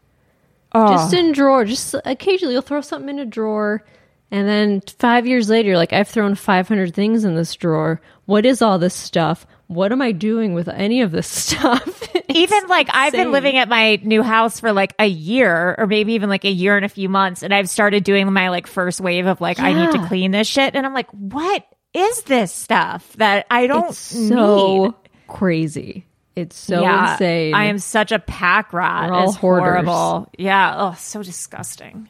Oh. 0.73 0.91
just 0.91 1.13
in 1.13 1.31
drawer. 1.31 1.63
Just 1.63 1.95
occasionally, 2.03 2.53
you'll 2.55 2.63
throw 2.63 2.81
something 2.81 3.09
in 3.09 3.19
a 3.19 3.25
drawer, 3.25 3.85
and 4.31 4.47
then 4.47 4.81
five 4.99 5.27
years 5.27 5.47
later, 5.47 5.69
you're 5.69 5.77
like, 5.77 5.93
I've 5.93 6.07
thrown 6.09 6.33
500 6.35 6.93
things 6.93 7.23
in 7.23 7.35
this 7.35 7.53
drawer. 7.55 8.01
What 8.25 8.45
is 8.45 8.61
all 8.63 8.79
this 8.79 8.95
stuff? 8.95 9.45
What 9.67 9.91
am 9.91 10.01
I 10.01 10.11
doing 10.11 10.53
with 10.53 10.67
any 10.67 11.01
of 11.01 11.11
this 11.11 11.27
stuff? 11.29 12.03
even 12.29 12.67
like 12.67 12.87
I've 12.91 13.13
been 13.13 13.31
living 13.31 13.57
at 13.57 13.69
my 13.69 13.99
new 14.03 14.21
house 14.23 14.59
for 14.59 14.73
like 14.73 14.93
a 14.99 15.05
year 15.05 15.75
or 15.77 15.87
maybe 15.87 16.13
even 16.13 16.29
like 16.29 16.43
a 16.45 16.49
year 16.51 16.75
and 16.75 16.85
a 16.85 16.89
few 16.89 17.07
months 17.09 17.43
and 17.43 17.53
I've 17.53 17.69
started 17.69 18.03
doing 18.03 18.31
my 18.31 18.49
like 18.49 18.67
first 18.67 18.99
wave 18.99 19.25
of 19.25 19.41
like 19.41 19.59
I 19.59 19.73
need 19.73 19.91
to 19.91 20.07
clean 20.07 20.31
this 20.31 20.47
shit 20.47 20.75
and 20.75 20.85
I'm 20.85 20.93
like 20.93 21.09
what 21.11 21.65
is 21.93 22.23
this 22.23 22.53
stuff 22.53 23.13
that 23.13 23.45
I 23.49 23.67
don't 23.67 23.89
it's 23.89 23.97
so 23.97 24.85
need? 24.85 24.93
crazy. 25.27 26.05
It's 26.35 26.57
so 26.57 26.81
yeah, 26.81 27.13
insane. 27.13 27.53
I 27.53 27.65
am 27.65 27.79
such 27.79 28.11
a 28.11 28.19
pack 28.19 28.73
rat. 28.73 29.09
We're 29.09 29.15
all 29.15 29.29
it's 29.29 29.37
hoarders. 29.37 29.85
horrible. 29.85 30.29
Yeah. 30.37 30.73
Oh, 30.77 30.95
so 30.99 31.23
disgusting. 31.23 32.09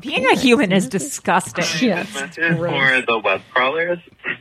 Being 0.00 0.26
a 0.26 0.34
human 0.36 0.72
is 0.72 0.88
disgusting. 0.98 1.64
Yes. 1.88 2.12
Message 2.14 2.56
for 2.56 3.02
the 3.06 3.20
web 3.22 3.40
crawlers. 3.54 3.98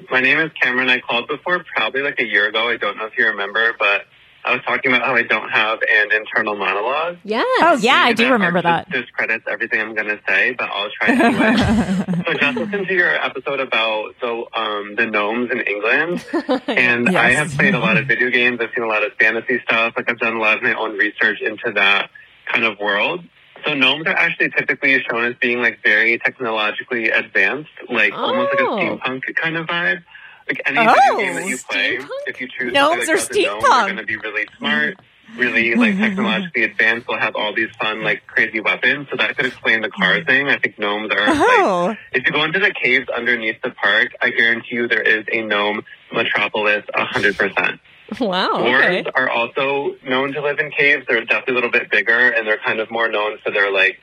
My 0.10 0.20
name 0.22 0.40
is 0.40 0.52
Cameron. 0.62 0.90
I 0.90 1.00
called 1.00 1.28
before, 1.28 1.64
probably 1.76 2.02
like 2.02 2.20
a 2.20 2.26
year 2.26 2.48
ago. 2.48 2.70
I 2.70 2.78
don't 2.78 2.98
know 2.98 3.06
if 3.06 3.18
you 3.18 3.28
remember, 3.28 3.74
but 3.78 4.02
I 4.44 4.54
was 4.54 4.62
talking 4.66 4.92
about 4.92 5.06
how 5.06 5.16
I 5.16 5.24
don't 5.24 5.50
have 5.50 5.80
an 5.82 6.12
internal 6.14 6.56
monologue. 6.56 7.18
Yes. 7.24 7.46
Oh 7.62 7.78
yeah, 7.82 7.96
I 7.98 8.14
do 8.14 8.32
remember 8.32 8.62
that. 8.62 8.90
Discredits 8.90 9.46
everything 9.50 9.82
I'm 9.82 9.94
going 9.94 10.08
to 10.08 10.20
say, 10.28 10.54
but 10.54 10.70
I'll 10.70 10.90
try 11.00 11.10
anyway. 11.10 12.24
so 12.26 12.34
just 12.34 12.58
listen 12.58 12.86
to 12.88 12.94
your 12.94 13.10
episode 13.10 13.60
about 13.60 14.16
the 14.22 14.46
um, 14.56 14.96
the 14.96 15.06
gnomes 15.06 15.52
in 15.52 15.60
England, 15.62 16.26
and 16.68 17.10
I 17.16 17.32
have 17.34 17.52
played 17.52 17.76
a 17.76 17.80
lot 17.80 17.98
of 17.98 18.08
video 18.08 18.30
games. 18.30 18.60
I've 18.62 18.70
seen 18.76 18.84
a 18.84 18.88
lot 18.88 19.04
of 19.04 19.12
fantasy 19.20 19.60
stuff. 19.64 19.94
Like 19.96 20.10
I've 20.10 20.20
done 20.20 20.36
a 20.36 20.40
lot 20.40 20.58
of 20.58 20.64
my 20.64 20.74
own 20.74 20.98
research 20.98 21.42
into 21.42 21.72
that 21.74 22.10
kind 22.52 22.64
of 22.66 22.80
world. 22.80 23.24
So 23.66 23.74
gnomes 23.74 24.06
are 24.08 24.16
actually 24.16 24.50
typically 24.52 25.02
shown 25.10 25.26
as 25.26 25.36
being 25.42 25.60
like 25.62 25.80
very 25.84 26.18
technologically 26.20 27.10
advanced, 27.10 27.70
like 27.90 28.14
almost 28.14 28.52
like 28.52 28.60
a 28.60 28.64
Oh. 28.64 28.78
steampunk 28.78 29.22
kind 29.36 29.58
of 29.58 29.68
vibe. 29.68 30.04
Like 30.48 30.62
any 30.66 30.80
Oh, 30.80 30.94
video 30.94 31.18
game 31.18 31.36
that 31.36 31.48
you 31.48 31.58
play, 31.70 31.98
steampunk? 31.98 32.08
if 32.28 32.40
you 32.42 32.48
choose 32.48 32.72
Gnomes 32.74 33.06
to 33.06 33.12
are 33.12 33.18
like, 33.18 33.30
a 33.30 33.34
gnome, 33.34 33.60
steampunk. 33.60 33.62
they're 33.62 33.84
going 33.86 33.98
to 33.98 34.04
be 34.06 34.16
really 34.16 34.46
smart, 34.58 34.98
really 35.36 35.76
like 35.76 35.92
mm-hmm. 35.94 36.02
technologically 36.04 36.64
advanced. 36.64 37.08
They'll 37.08 37.20
have 37.20 37.36
all 37.36 37.54
these 37.54 37.70
fun 37.78 38.02
like 38.04 38.26
crazy 38.28 38.62
weapons. 38.62 39.08
So 39.12 39.18
that 39.18 39.36
could 39.36 39.48
explain 39.48 39.82
the 39.82 39.90
car 39.90 40.14
mm-hmm. 40.16 40.26
thing. 40.26 40.48
I 40.48 40.58
think 40.58 40.80
gnomes 40.80 41.12
are 41.12 41.28
like 41.28 41.38
Oh. 41.38 41.96
if 42.14 42.26
you 42.26 42.32
go 42.32 42.44
into 42.46 42.60
the 42.60 42.72
caves 42.82 43.10
underneath 43.10 43.62
the 43.62 43.72
park, 43.72 44.14
I 44.22 44.30
guarantee 44.30 44.76
you 44.76 44.88
there 44.88 45.02
is 45.02 45.26
a 45.32 45.42
gnome 45.42 45.84
metropolis 46.14 46.86
a 46.94 47.04
hundred 47.06 47.38
percent. 47.38 47.82
Wow. 48.20 48.66
Okay. 48.66 49.04
Are 49.16 49.30
also 49.30 49.96
known 50.04 50.34
to 50.34 50.42
live 50.42 50.60
in 50.60 50.72
caves. 50.72 51.06
They're 51.08 51.26
definitely 51.26 51.54
a 51.54 51.56
little 51.56 51.72
bit 51.72 51.92
bigger 51.92 52.30
and 52.32 52.48
they're 52.48 52.60
kind 52.60 52.80
of 52.80 52.90
more 52.90 53.10
known 53.10 53.38
for 53.44 53.52
their 53.52 53.72
like 53.72 54.00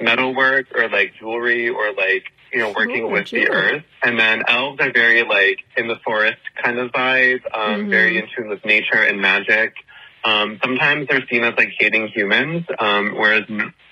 metalwork 0.00 0.66
or 0.76 0.88
like 0.88 1.14
jewelry 1.18 1.68
or 1.68 1.92
like, 1.92 2.24
you 2.52 2.60
know, 2.60 2.72
working 2.74 3.04
Ooh, 3.04 3.08
with 3.10 3.30
the 3.30 3.50
earth. 3.50 3.82
And 4.02 4.18
then 4.18 4.42
elves 4.46 4.80
are 4.80 4.92
very 4.92 5.22
like 5.24 5.58
in 5.76 5.88
the 5.88 5.96
forest 6.04 6.38
kind 6.62 6.78
of 6.78 6.92
vibe, 6.92 7.40
um, 7.52 7.86
Mhm. 7.86 7.90
very 7.90 8.18
in 8.18 8.28
tune 8.34 8.48
with 8.48 8.64
nature 8.64 9.02
and 9.02 9.20
magic. 9.20 9.74
Um, 10.24 10.58
sometimes 10.62 11.08
they're 11.08 11.26
seen 11.30 11.44
as 11.44 11.54
like 11.56 11.70
hating 11.78 12.08
humans, 12.08 12.64
um, 12.78 13.14
whereas 13.16 13.44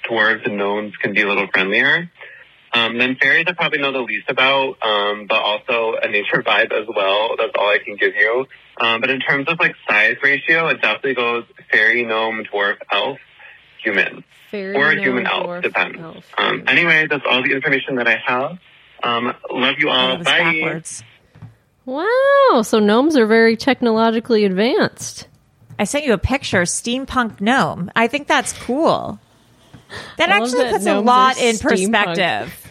dwarves 0.09 0.45
and 0.47 0.57
gnomes 0.57 0.97
can 0.97 1.13
be 1.13 1.23
a 1.23 1.29
little 1.29 1.47
friendlier. 1.53 2.11
Um, 2.77 2.99
then 2.99 3.17
fairies 3.17 3.47
I 3.49 3.53
probably 3.53 3.79
know 3.79 3.91
the 3.91 4.01
least 4.01 4.29
about, 4.29 4.77
um, 4.83 5.27
but 5.27 5.41
also 5.41 5.95
a 6.03 6.09
nature 6.09 6.43
vibe 6.43 6.73
as 6.73 6.87
well. 6.95 7.35
That's 7.39 7.53
all 7.57 7.69
I 7.69 7.79
can 7.83 7.97
give 7.97 8.15
you. 8.15 8.47
Um, 8.79 9.01
but 9.01 9.09
in 9.09 9.21
terms 9.21 9.49
of 9.49 9.59
like 9.59 9.75
size 9.89 10.17
ratio, 10.23 10.69
it 10.69 10.83
definitely 10.83 11.15
goes 11.15 11.45
fairy, 11.73 12.05
gnome, 12.05 12.45
dwarf, 12.53 12.77
elf, 12.93 13.19
human, 13.83 14.25
Fairy, 14.51 14.77
or 14.77 14.95
gnome, 14.95 15.05
human 15.05 15.27
elf, 15.27 15.47
dwarf, 15.47 15.63
depends. 15.63 15.99
elf. 15.99 16.25
Um, 16.37 16.65
anyway, 16.67 17.07
that's 17.09 17.25
all 17.29 17.43
the 17.43 17.53
information 17.53 17.97
that 17.97 18.09
I 18.09 18.17
have. 18.27 18.59
Um, 19.03 19.35
love 19.51 19.77
you 19.79 19.89
all. 19.89 20.19
Bye. 20.19 20.23
backwards. 20.25 21.03
Wow. 21.87 22.63
So 22.63 22.79
gnomes 22.79 23.17
are 23.17 23.27
very 23.27 23.57
technologically 23.57 24.45
advanced. 24.45 25.29
I 25.79 25.85
sent 25.85 26.05
you 26.05 26.13
a 26.13 26.19
picture, 26.19 26.63
steampunk 26.63 27.41
gnome. 27.41 27.91
I 27.97 28.07
think 28.09 28.27
that's 28.27 28.53
cool. 28.53 29.19
That 30.19 30.31
I 30.31 30.39
actually 30.39 30.65
that 30.65 30.73
puts 30.73 30.87
a 30.87 31.01
lot 31.01 31.39
in 31.39 31.55
steampunk. 31.57 31.63
perspective. 31.63 32.66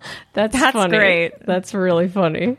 That's, 0.32 0.52
That's 0.58 0.72
funny. 0.72 0.96
great. 0.96 1.46
That's 1.46 1.74
really 1.74 2.08
funny. 2.08 2.56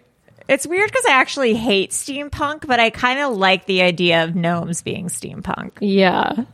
It's 0.48 0.68
weird 0.68 0.90
because 0.92 1.06
I 1.08 1.14
actually 1.14 1.54
hate 1.54 1.92
steampunk, 1.92 2.68
but 2.68 2.80
I 2.80 2.90
kind 2.90 3.20
of 3.20 3.38
like 3.38 3.66
the 3.66 3.82
idea 3.84 4.24
of 4.26 4.36
gnomes 4.36 4.82
being 4.82 5.08
steampunk. 5.08 5.72
Yeah. 5.80 6.46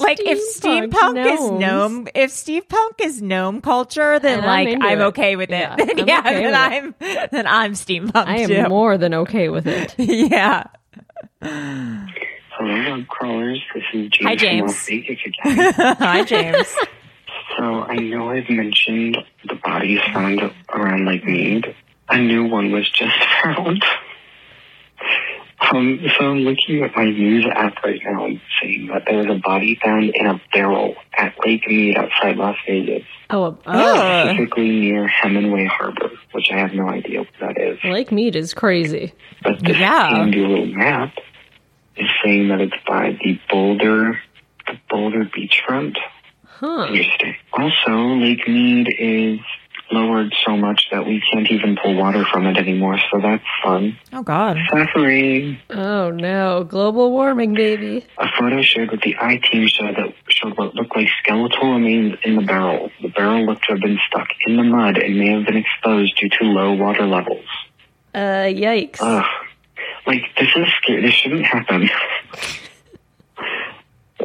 Like 0.00 0.18
if 0.20 0.38
Steampunk 0.60 0.90
steampunk 0.92 1.34
is 1.34 1.50
gnome, 1.60 2.08
if 2.14 2.30
steampunk 2.30 3.00
is 3.00 3.22
gnome 3.22 3.60
culture, 3.60 4.18
then 4.18 4.40
And 4.40 4.46
I'm 4.50 4.64
like 4.66 4.78
I'm 4.82 5.00
it. 5.00 5.04
okay 5.04 5.36
with 5.36 5.50
it. 5.50 5.54
Yeah, 5.54 5.76
Then 5.76 6.00
I'm 6.00 6.08
yeah, 6.08 6.18
okay 6.20 6.34
then 6.34 6.44
with 6.44 6.54
I'm 6.54 6.94
then 7.30 7.46
I'm 7.46 7.72
steampunk 7.72 8.26
I 8.26 8.36
am 8.38 8.48
too. 8.48 8.68
more 8.68 8.98
than 8.98 9.14
okay 9.14 9.48
with 9.48 9.66
it. 9.66 9.94
yeah. 9.98 10.64
Hello, 11.40 12.90
web 12.96 13.06
crawlers. 13.08 13.62
This 13.74 13.84
is 13.94 14.10
James, 14.10 14.24
Hi, 14.24 14.30
from 14.32 14.38
James. 14.38 14.70
Las 14.72 14.86
Vegas 14.88 15.18
again. 15.24 15.72
Hi, 15.98 16.24
James. 16.24 16.76
So 17.56 17.82
I 17.82 17.96
know 17.96 18.30
I've 18.30 18.48
mentioned 18.50 19.16
the 19.46 19.54
bodies 19.56 20.00
found 20.12 20.40
around 20.72 21.06
Lake 21.06 21.24
Mead. 21.24 21.74
A 22.08 22.18
new 22.18 22.44
one 22.46 22.70
was 22.72 22.88
just 22.88 23.16
found. 23.42 23.84
Um, 25.60 26.00
so 26.16 26.24
I'm 26.30 26.38
looking 26.38 26.82
at 26.84 26.94
my 26.96 27.04
news 27.04 27.44
app 27.52 27.82
right 27.84 28.00
now 28.04 28.26
and 28.26 28.40
seeing 28.60 28.86
that 28.88 29.02
there 29.06 29.18
was 29.18 29.26
a 29.26 29.40
body 29.40 29.78
found 29.82 30.10
in 30.14 30.26
a 30.26 30.40
barrel 30.52 30.94
at 31.16 31.34
Lake 31.44 31.66
Mead 31.66 31.96
outside 31.98 32.36
Las 32.36 32.56
Vegas, 32.66 33.02
Oh, 33.28 33.58
uh, 33.66 34.22
specifically 34.22 34.68
near 34.70 35.08
Hemenway 35.08 35.66
Harbor, 35.66 36.10
which 36.32 36.46
I 36.52 36.58
have 36.58 36.72
no 36.72 36.88
idea 36.88 37.20
what 37.20 37.28
that 37.40 37.58
is. 37.60 37.78
Lake 37.84 38.12
Mead 38.12 38.36
is 38.36 38.54
crazy. 38.54 39.12
But 39.42 39.58
this 39.62 39.76
Yeah. 39.76 40.08
handy 40.08 40.38
little 40.46 40.66
map 40.66 41.14
is 41.96 42.08
saying 42.24 42.48
that 42.48 42.60
it's 42.60 42.76
by 42.86 43.18
the 43.22 43.38
Boulder, 43.50 44.20
the 44.66 44.78
Boulder 44.88 45.24
beachfront. 45.24 45.96
Huh. 46.60 46.86
Interesting. 46.88 47.36
Also, 47.52 47.92
Lake 48.16 48.48
Mead 48.48 48.88
is 48.98 49.38
lowered 49.92 50.34
so 50.44 50.56
much 50.56 50.88
that 50.90 51.06
we 51.06 51.22
can't 51.32 51.48
even 51.50 51.76
pull 51.80 51.94
water 51.94 52.24
from 52.24 52.46
it 52.46 52.56
anymore, 52.56 52.98
so 53.10 53.20
that's 53.20 53.44
fun. 53.62 53.96
Oh 54.12 54.22
God. 54.22 54.56
Suffering. 54.68 55.58
Oh 55.70 56.10
no, 56.10 56.64
global 56.64 57.12
warming, 57.12 57.54
baby. 57.54 58.04
A 58.18 58.26
photo 58.38 58.60
shared 58.62 58.90
with 58.90 59.02
the 59.02 59.16
I 59.20 59.36
team 59.38 59.68
showed 59.68 59.96
that 59.96 60.12
showed 60.28 60.58
what 60.58 60.74
looked 60.74 60.94
like 60.96 61.08
skeletal 61.22 61.74
remains 61.74 62.18
in 62.24 62.36
the 62.36 62.42
barrel. 62.42 62.90
The 63.02 63.08
barrel 63.08 63.46
looked 63.46 63.64
to 63.66 63.72
have 63.74 63.80
been 63.80 63.98
stuck 64.08 64.28
in 64.46 64.56
the 64.56 64.64
mud 64.64 64.98
and 64.98 65.18
may 65.18 65.30
have 65.32 65.46
been 65.46 65.56
exposed 65.56 66.16
due 66.16 66.28
to 66.28 66.44
low 66.44 66.72
water 66.72 67.06
levels. 67.06 67.46
Uh, 68.14 68.48
yikes. 68.50 68.98
Ugh. 69.00 69.24
Like, 70.06 70.22
this 70.38 70.48
is 70.56 70.66
scary. 70.82 71.02
This 71.02 71.14
shouldn't 71.14 71.44
happen. 71.46 71.88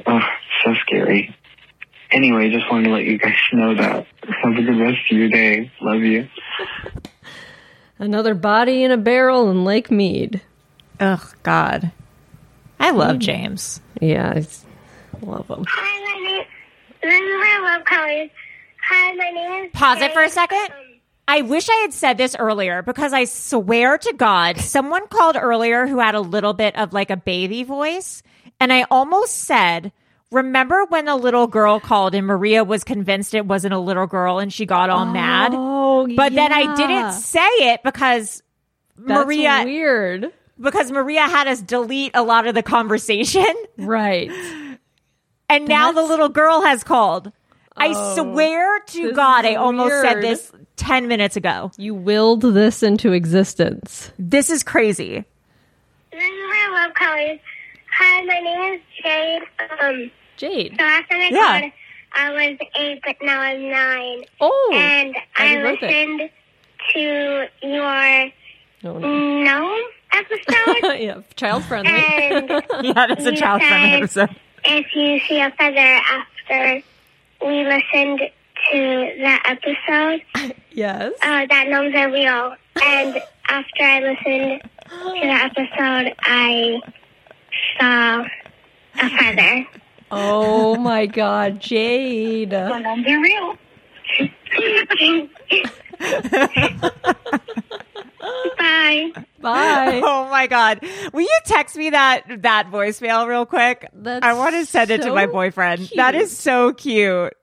Ugh, 0.06 0.22
so 0.64 0.74
scary. 0.82 1.36
Anyway, 2.14 2.52
just 2.52 2.70
wanted 2.72 2.86
to 2.86 2.94
let 2.94 3.06
you 3.06 3.18
guys 3.18 3.36
know 3.52 3.74
that. 3.74 4.06
Have 4.44 4.54
a 4.54 4.62
good 4.62 4.80
rest 4.80 5.00
of 5.12 5.18
your 5.18 5.30
day. 5.30 5.72
Love 5.82 6.02
you. 6.02 6.28
Another 7.98 8.36
body 8.36 8.84
in 8.84 8.92
a 8.92 8.98
barrel 8.98 9.50
in 9.50 9.66
Lake 9.66 9.90
Mead. 9.90 10.42
Ugh, 11.00 11.36
God. 11.42 11.92
I 12.80 12.92
love 12.92 13.18
James. 13.18 13.82
Yeah, 14.00 14.30
I 14.30 15.26
love 15.26 15.48
him. 15.48 15.66
Hi, 15.68 16.14
my 16.14 16.22
name. 16.30 16.46
This 17.02 17.14
is 17.14 17.40
my 17.40 17.62
web 17.64 17.86
crawlers. 17.86 18.30
Hi, 18.90 19.14
my 19.14 19.30
name 19.30 19.66
is. 19.66 19.72
Pause 19.74 20.02
it 20.02 20.14
for 20.14 20.22
a 20.22 20.30
second. 20.30 20.58
Um, 20.58 21.00
I 21.28 21.42
wish 21.42 21.70
I 21.70 21.76
had 21.82 21.94
said 21.94 22.18
this 22.18 22.36
earlier 22.38 22.82
because 22.82 23.14
I 23.14 23.24
swear 23.24 23.98
to 23.98 24.14
God, 24.14 24.58
someone 24.58 25.08
called 25.08 25.38
earlier 25.38 25.88
who 25.88 26.00
had 26.00 26.16
a 26.16 26.22
little 26.22 26.54
bit 26.54 26.76
of 26.76 26.94
like 26.94 27.10
a 27.10 27.18
baby 27.18 27.64
voice. 27.64 28.22
And 28.60 28.72
I 28.72 28.84
almost 28.92 29.36
said, 29.36 29.92
Remember 30.34 30.86
when 30.90 31.08
a 31.08 31.16
little 31.16 31.48
girl 31.48 31.80
called 31.80 32.16
and 32.16 32.26
Maria 32.28 32.64
was 32.64 32.84
convinced 32.84 33.34
it 33.34 33.46
wasn't 33.46 33.74
a 33.74 33.80
little 33.80 34.08
girl 34.08 34.40
and 34.40 34.52
she 34.52 34.66
got 34.66 34.90
all 34.90 35.06
mad? 35.06 35.52
Oh, 35.54 36.08
But 36.16 36.34
then 36.34 36.52
I 36.52 36.76
didn't 36.76 37.14
say 37.14 37.48
it 37.72 37.82
because 37.84 38.42
That's 38.98 39.26
Maria 39.26 39.62
weird. 39.64 40.34
because 40.60 40.92
Maria 40.92 41.22
had 41.22 41.48
us 41.48 41.62
delete 41.62 42.12
a 42.16 42.24
lot 42.24 42.48
of 42.48 42.56
the 42.56 42.64
conversation. 42.64 43.46
Right. 43.78 44.32
And 45.50 45.68
now 45.68 45.92
the 45.92 46.02
little 46.02 46.30
girl 46.30 46.62
has 46.62 46.84
called. 46.84 47.32
I 47.78 47.92
Oh, 47.96 48.16
swear 48.16 48.80
to 48.80 49.12
God, 49.14 49.46
is 49.46 49.52
I 49.52 49.56
almost 49.56 50.02
said 50.02 50.22
this 50.22 50.52
10 50.78 51.08
minutes 51.08 51.36
ago. 51.36 51.72
You 51.78 51.94
willed 51.96 52.42
this 52.42 52.82
into 52.82 53.12
existence. 53.14 54.12
This 54.18 54.50
is 54.50 54.64
crazy. 54.64 55.26
This 56.12 56.24
is 56.24 56.50
my 56.50 56.70
web 56.86 56.94
crawlers. 56.96 57.40
Hi, 58.00 58.22
my 58.26 58.40
name 58.40 58.74
is 58.76 58.82
Jade. 59.04 59.42
Um, 59.80 60.12
Jade. 60.44 60.76
so 60.80 60.86
last 60.86 61.10
time 61.10 61.20
I 61.22 61.30
Yeah. 61.32 61.60
called, 61.62 61.72
I 62.16 62.32
was 62.32 62.58
eight, 62.80 63.00
but 63.06 63.16
now 63.22 63.40
I'm 63.42 63.70
nine. 63.70 64.24
Oh. 64.40 64.72
and 64.76 65.16
I 65.38 65.56
birthday. 65.58 66.06
listened 66.06 66.30
to 66.94 67.48
your 67.64 68.32
Oh, 68.86 69.00
no. 69.00 69.44
gnome 69.44 69.84
episode. 70.14 71.00
yeah, 71.02 71.22
child 71.36 71.64
friendly. 71.64 71.92
And 71.92 72.50
Yeah, 72.82 72.94
that's 73.08 73.26
a 73.26 73.32
You 73.32 73.38
child 73.38 73.62
friendly 73.62 74.08
said- 74.08 74.30
episode. 74.30 74.36
if 74.66 74.96
you 74.96 75.20
see 75.22 75.40
a 75.40 75.50
feather 75.52 75.80
after 75.80 76.84
we 77.46 77.64
listened 77.66 78.20
to 78.72 79.14
that 79.22 79.42
episode, 79.46 80.54
yes. 80.72 81.14
uh, 81.22 81.46
that 81.50 81.68
gnomes 81.70 81.96
are 81.96 82.12
real. 82.12 82.56
And 82.84 83.20
after 83.48 83.84
I 83.84 84.00
listened 84.02 84.62
to 84.90 85.14
the 85.14 85.28
episode, 85.30 86.14
I 86.22 86.80
saw 87.80 88.26
a 89.02 89.10
feather. 89.18 89.66
Oh 90.16 90.76
my 90.76 91.06
God, 91.06 91.60
Jade. 91.60 92.52
The 92.52 92.80
gnomes 92.80 93.08
are 93.08 93.22
real. 93.22 93.58
Bye. 98.58 99.12
Bye. 99.42 100.02
Oh 100.04 100.28
my 100.30 100.48
God. 100.48 100.80
Will 101.12 101.22
you 101.22 101.40
text 101.46 101.76
me 101.76 101.90
that 101.90 102.24
that 102.44 102.68
voicemail 102.72 103.28
real 103.28 103.46
quick? 103.46 103.90
That's 103.94 104.26
I 104.26 104.34
want 104.34 104.56
to 104.56 104.66
send 104.66 104.92
it 104.92 105.02
to 105.02 105.14
my 105.14 105.26
boyfriend. 105.26 105.88
cute. 105.88 105.98
That 105.98 106.16
is 106.16 106.36
so 106.36 106.74
cute. 106.74 107.34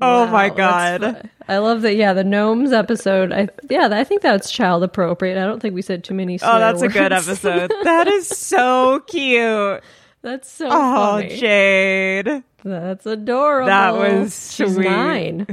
oh 0.00 0.24
Wow, 0.26 0.30
my 0.32 0.48
God. 0.50 1.28
I 1.48 1.58
love 1.58 1.82
that. 1.82 1.96
Yeah, 1.96 2.12
the 2.12 2.24
gnomes 2.24 2.72
episode. 2.72 3.32
I 3.32 3.48
yeah, 3.68 3.88
I 3.90 4.04
think 4.04 4.22
that's 4.22 4.50
child 4.50 4.84
appropriate. 4.84 5.40
I 5.40 5.44
don't 5.46 5.60
think 5.60 5.74
we 5.74 5.82
said 5.82 6.04
too 6.04 6.14
many. 6.14 6.38
Oh, 6.42 6.58
that's 6.58 6.78
swear 6.78 6.90
a 6.90 6.92
good 6.92 7.12
episode. 7.12 7.72
that 7.84 8.06
is 8.06 8.28
so 8.28 9.00
cute. 9.00 9.82
That's 10.28 10.50
so 10.50 10.66
Oh, 10.70 11.20
funny. 11.20 11.36
Jade. 11.36 12.42
That's 12.64 13.06
adorable. 13.06 13.66
That 13.68 13.94
was 13.94 14.54
She's 14.54 14.74
sweet. 14.74 14.84
nine. 14.84 15.46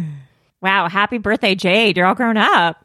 Wow. 0.61 0.89
Happy 0.89 1.17
birthday, 1.17 1.55
Jade. 1.55 1.95
You're 1.97 2.05
all 2.07 2.15
grown 2.15 2.37
up. 2.37 2.81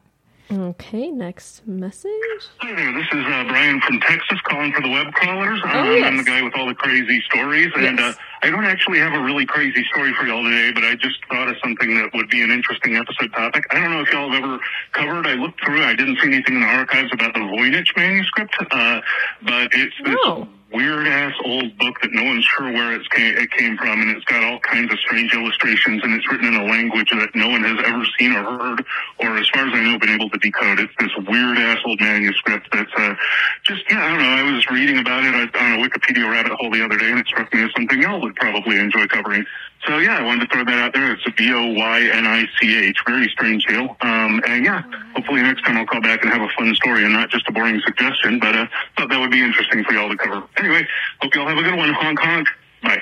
Okay, 0.51 1.09
next 1.09 1.65
message. 1.65 2.11
Hi 2.57 2.75
there, 2.75 2.91
this 2.91 3.07
is 3.13 3.25
uh, 3.25 3.45
Brian 3.47 3.79
from 3.79 4.01
Texas 4.01 4.37
calling 4.43 4.73
for 4.73 4.81
the 4.81 4.89
web 4.89 5.07
crawlers. 5.13 5.61
Um, 5.63 5.69
Oh, 5.87 5.91
yes. 5.95 6.05
I'm 6.05 6.17
the 6.17 6.23
guy 6.25 6.41
with 6.41 6.53
all 6.57 6.67
the 6.67 6.75
crazy 6.75 7.23
stories, 7.31 7.69
and 7.75 7.97
Yes. 7.97 8.15
uh, 8.17 8.19
I 8.43 8.49
don't 8.49 8.65
actually 8.65 8.99
have 8.99 9.13
a 9.13 9.21
really 9.23 9.45
crazy 9.45 9.81
story 9.93 10.13
for 10.13 10.25
y'all 10.25 10.43
today, 10.43 10.73
but 10.73 10.83
I 10.83 10.95
just 10.95 11.23
thought 11.29 11.47
of 11.47 11.55
something 11.63 11.95
that 11.95 12.09
would 12.13 12.27
be 12.29 12.41
an 12.43 12.51
interesting 12.51 12.97
episode 12.97 13.31
topic. 13.31 13.63
I 13.71 13.75
don't 13.79 13.91
know 13.91 14.01
if 14.01 14.11
y'all 14.11 14.29
have 14.29 14.43
ever 14.43 14.59
covered. 14.91 15.25
I 15.25 15.35
looked 15.35 15.63
through. 15.63 15.85
I 15.85 15.95
didn't 15.95 16.17
see 16.19 16.27
anything 16.27 16.55
in 16.55 16.61
the 16.61 16.67
archives 16.67 17.11
about 17.13 17.33
the 17.33 17.39
Voynich 17.39 17.95
manuscript, 17.95 18.53
uh, 18.71 18.99
but 19.43 19.69
it's 19.71 19.95
this 20.03 20.17
No. 20.25 20.49
Weird 20.73 21.07
ass 21.07 21.33
old 21.45 21.77
book 21.77 22.01
that 22.01 22.11
no 22.11 22.23
one's 22.23 22.45
sure 22.45 22.71
where 22.71 22.93
it's 22.93 23.07
came, 23.09 23.37
it 23.37 23.51
came 23.51 23.77
from, 23.77 24.01
and 24.01 24.11
it's 24.11 24.25
got 24.25 24.43
all 24.43 24.59
kinds 24.59 24.91
of 24.91 24.99
strange 24.99 25.33
illustrations, 25.33 26.01
and 26.03 26.13
it's 26.13 26.29
written 26.31 26.47
in 26.47 26.55
a 26.55 26.65
language 26.65 27.09
that 27.11 27.29
no 27.35 27.49
one 27.49 27.63
has 27.63 27.77
ever 27.85 28.03
seen 28.17 28.31
or 28.33 28.43
heard, 28.43 28.85
or 29.19 29.37
as 29.37 29.47
far 29.49 29.67
as 29.67 29.73
I 29.73 29.83
know, 29.83 29.99
been 29.99 30.09
able 30.09 30.29
to 30.29 30.37
decode. 30.39 30.79
It's 30.79 30.93
this 30.99 31.11
weird 31.27 31.57
ass 31.57 31.79
old 31.85 31.99
manuscript 31.99 32.67
that's 32.71 32.91
uh, 32.97 33.15
just 33.63 33.83
yeah, 33.89 34.03
I 34.03 34.09
don't 34.09 34.19
know. 34.19 34.49
I 34.49 34.55
was 34.55 34.69
reading 34.69 34.99
about 34.99 35.23
it 35.23 35.55
on 35.55 35.79
a 35.79 35.83
Wikipedia 35.83 36.29
rabbit 36.29 36.53
hole 36.53 36.71
the 36.71 36.83
other 36.83 36.97
day, 36.97 37.11
and 37.11 37.19
it 37.19 37.27
struck 37.27 37.53
me 37.53 37.63
as 37.63 37.71
something 37.75 38.01
y'all 38.01 38.21
would 38.21 38.35
probably 38.35 38.79
enjoy 38.79 39.07
covering. 39.07 39.45
So 39.87 39.97
yeah, 39.97 40.17
I 40.17 40.23
wanted 40.23 40.47
to 40.47 40.55
throw 40.55 40.63
that 40.63 40.77
out 40.79 40.93
there. 40.93 41.13
It's 41.13 41.23
V 41.37 41.51
O 41.53 41.73
Y 41.73 42.01
N 42.13 42.27
I 42.27 42.45
C 42.59 42.77
H. 42.77 42.97
Very 43.07 43.27
strange 43.29 43.65
deal. 43.65 43.97
Um, 44.01 44.41
and 44.45 44.63
yeah, 44.63 44.83
hopefully 45.15 45.41
next 45.41 45.63
time 45.63 45.77
I'll 45.77 45.87
call 45.87 46.01
back 46.01 46.23
and 46.23 46.31
have 46.31 46.41
a 46.41 46.49
fun 46.57 46.75
story 46.75 47.03
and 47.03 47.13
not 47.13 47.29
just 47.29 47.47
a 47.47 47.51
boring 47.51 47.81
suggestion. 47.83 48.39
But 48.39 48.55
uh, 48.55 48.67
thought 48.97 49.09
that 49.09 49.19
would 49.19 49.31
be 49.31 49.41
interesting 49.41 49.83
for 49.83 49.93
y'all 49.93 50.09
to 50.09 50.17
cover. 50.17 50.43
Anyway, 50.57 50.87
hope 51.19 51.33
y'all 51.33 51.47
have 51.47 51.57
a 51.57 51.63
good 51.63 51.75
one. 51.75 51.93
Honk 51.93 52.19
honk. 52.19 52.47
Bye. 52.83 53.01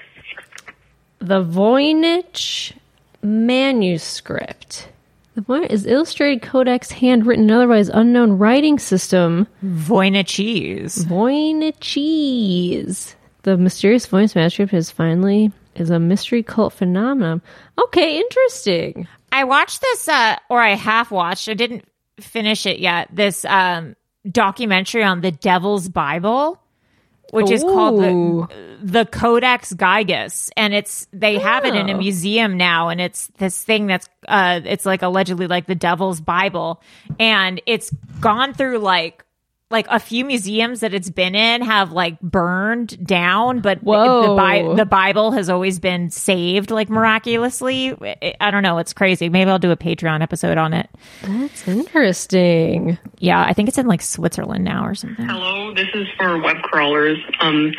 The 1.19 1.43
Voynich 1.43 2.71
manuscript. 3.21 4.87
The 5.35 5.41
Voynich 5.41 5.69
is 5.69 5.85
illustrated 5.85 6.41
codex, 6.41 6.91
handwritten, 6.91 7.51
otherwise 7.51 7.89
unknown 7.89 8.37
writing 8.37 8.79
system. 8.79 9.47
Voynich 9.63 11.05
Voynich. 11.05 11.95
The 13.43 13.57
mysterious 13.57 14.07
Voynich 14.07 14.35
manuscript 14.35 14.73
is 14.73 14.91
finally 14.91 15.51
is 15.75 15.89
a 15.89 15.99
mystery 15.99 16.43
cult 16.43 16.73
phenomenon. 16.73 17.41
Okay, 17.77 18.17
interesting. 18.19 19.08
I 19.32 19.43
watched 19.43 19.82
this, 19.82 20.08
uh, 20.08 20.36
or 20.49 20.60
I 20.60 20.75
half 20.75 21.12
watched. 21.12 21.47
I 21.49 21.53
didn't 21.53 21.86
finish 22.19 22.65
it 22.65 22.79
yet. 22.79 23.10
This 23.13 23.45
um, 23.45 23.95
documentary 24.29 25.03
on 25.03 25.21
the 25.21 25.32
Devil's 25.32 25.88
Bible, 25.88 26.60
which 27.32 27.51
is 27.51 27.62
called 27.62 28.01
the, 28.01 28.47
the 28.82 29.05
Codex 29.05 29.71
Gigas, 29.73 30.49
and 30.58 30.73
it's 30.73 31.08
they 31.13 31.38
have 31.38 31.63
it 31.65 31.75
in 31.75 31.88
a 31.89 31.93
Oh. 31.93 31.97
museum 31.97 32.58
now, 32.58 32.89
and 32.89 32.99
it's 32.99 33.27
this 33.38 33.63
thing 33.63 33.86
that's 33.88 34.10
uh, 34.27 34.62
it's 34.65 34.86
like 34.86 35.03
allegedly 35.03 35.45
like 35.47 35.67
the 35.67 35.75
Devil's 35.75 36.19
Bible, 36.21 36.82
and 37.19 37.62
it's 37.65 37.91
gone 38.19 38.53
through 38.53 38.79
like. 38.79 39.23
Like 39.71 39.86
a 39.89 39.99
few 39.99 40.25
museums 40.25 40.79
that 40.79 40.95
it's 40.95 41.12
been 41.12 41.36
in 41.36 41.62
have 41.62 41.91
like 41.91 42.19
burned 42.21 43.05
down, 43.05 43.60
but 43.60 43.77
the, 43.82 43.86
Whoa. 43.86 44.36
Bi- 44.36 44.73
the 44.75 44.86
Bible 44.86 45.32
has 45.34 45.47
always 45.47 45.77
been 45.79 46.10
saved 46.10 46.71
like 46.71 46.89
miraculously. 46.89 47.93
I- 48.01 48.34
I 48.41 48.49
don't 48.49 48.63
know. 48.63 48.79
It's 48.79 48.93
crazy. 48.93 49.29
Maybe 49.29 49.51
I'll 49.51 49.60
do 49.60 49.69
a 49.69 49.77
Patreon 49.77 50.23
episode 50.23 50.58
on 50.58 50.73
it. 50.73 50.89
That's 51.21 51.67
interesting. 51.67 52.97
Yeah, 53.19 53.43
I 53.45 53.53
think 53.53 53.69
it's 53.69 53.77
in 53.77 53.86
like 53.86 54.01
Switzerland 54.01 54.63
now 54.63 54.86
or 54.88 54.95
something. 54.95 55.27
Hello, 55.27 55.71
this 55.75 55.88
is 55.93 56.08
for 56.17 56.41
web 56.41 56.63
crawlers. 56.63 57.19
Um, 57.39 57.71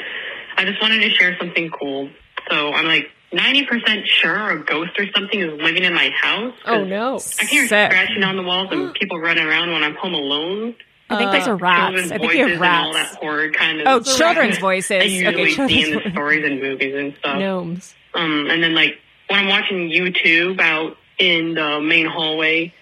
I 0.57 0.64
just 0.64 0.81
wanted 0.81 1.00
to 1.03 1.11
share 1.11 1.37
something 1.40 1.70
cool. 1.70 2.09
So 2.48 2.72
I'm 2.72 2.87
like 2.87 3.09
90% 3.33 4.07
sure 4.07 4.50
a 4.50 4.64
ghost 4.64 4.92
or 4.96 5.07
something 5.12 5.40
is 5.40 5.61
living 5.61 5.83
in 5.83 5.94
my 5.94 6.11
house. 6.11 6.55
Oh 6.66 6.85
no. 6.85 7.18
I 7.40 7.44
hear 7.46 7.66
Sick. 7.66 7.90
scratching 7.90 8.22
on 8.22 8.37
the 8.37 8.44
walls 8.44 8.68
and 8.70 8.94
people 9.00 9.18
running 9.18 9.44
around 9.44 9.72
when 9.72 9.83
I'm 9.83 9.96
home 9.96 10.14
alone. 10.14 10.76
I 11.11 11.16
think 11.18 11.33
those 11.33 11.49
are 11.49 11.57
rats. 11.57 12.11
I 12.12 12.18
think 12.18 12.33
you 12.35 12.38
have 12.46 12.51
and 12.53 12.62
all 12.62 12.92
rats. 12.94 13.11
that 13.12 13.18
horror 13.20 13.51
kind 13.51 13.81
of. 13.81 13.87
Oh, 13.87 14.01
children's 14.01 14.59
voices. 14.68 14.90
I 14.92 14.96
Okay, 15.05 15.09
usually 15.44 15.68
see 15.68 15.90
in 15.92 15.99
the 16.03 16.11
stories 16.11 16.44
and 16.44 16.61
movies 16.61 16.94
and 16.94 17.14
stuff. 17.18 17.38
Gnomes. 17.38 17.94
Um, 18.14 18.46
and 18.51 18.62
then 18.62 18.75
like 18.75 18.99
when 19.29 19.38
I'm 19.40 19.49
watching 19.49 19.90
YouTube 19.90 20.61
out 20.61 20.96
in 21.18 21.55
the 21.55 21.81
main 21.81 22.07
hallway, 22.07 22.73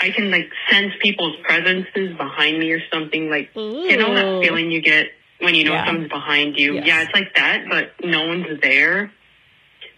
I 0.00 0.10
can 0.10 0.30
like 0.30 0.50
sense 0.70 0.92
people's 1.00 1.36
presences 1.42 2.16
behind 2.16 2.58
me 2.58 2.72
or 2.72 2.80
something. 2.92 3.30
Like 3.30 3.50
you 3.54 3.96
know 3.96 4.14
that 4.14 4.42
feeling 4.46 4.70
you 4.70 4.82
get 4.82 5.06
when 5.40 5.54
you 5.54 5.64
know 5.64 5.72
Yeah. 5.72 5.86
someone's 5.86 6.08
behind 6.10 6.56
you. 6.58 6.74
Yes. 6.74 6.86
Yeah, 6.86 7.02
it's 7.02 7.12
like 7.14 7.34
that, 7.36 7.64
but 7.70 7.92
no 8.04 8.26
one's 8.26 8.60
there. 8.60 9.12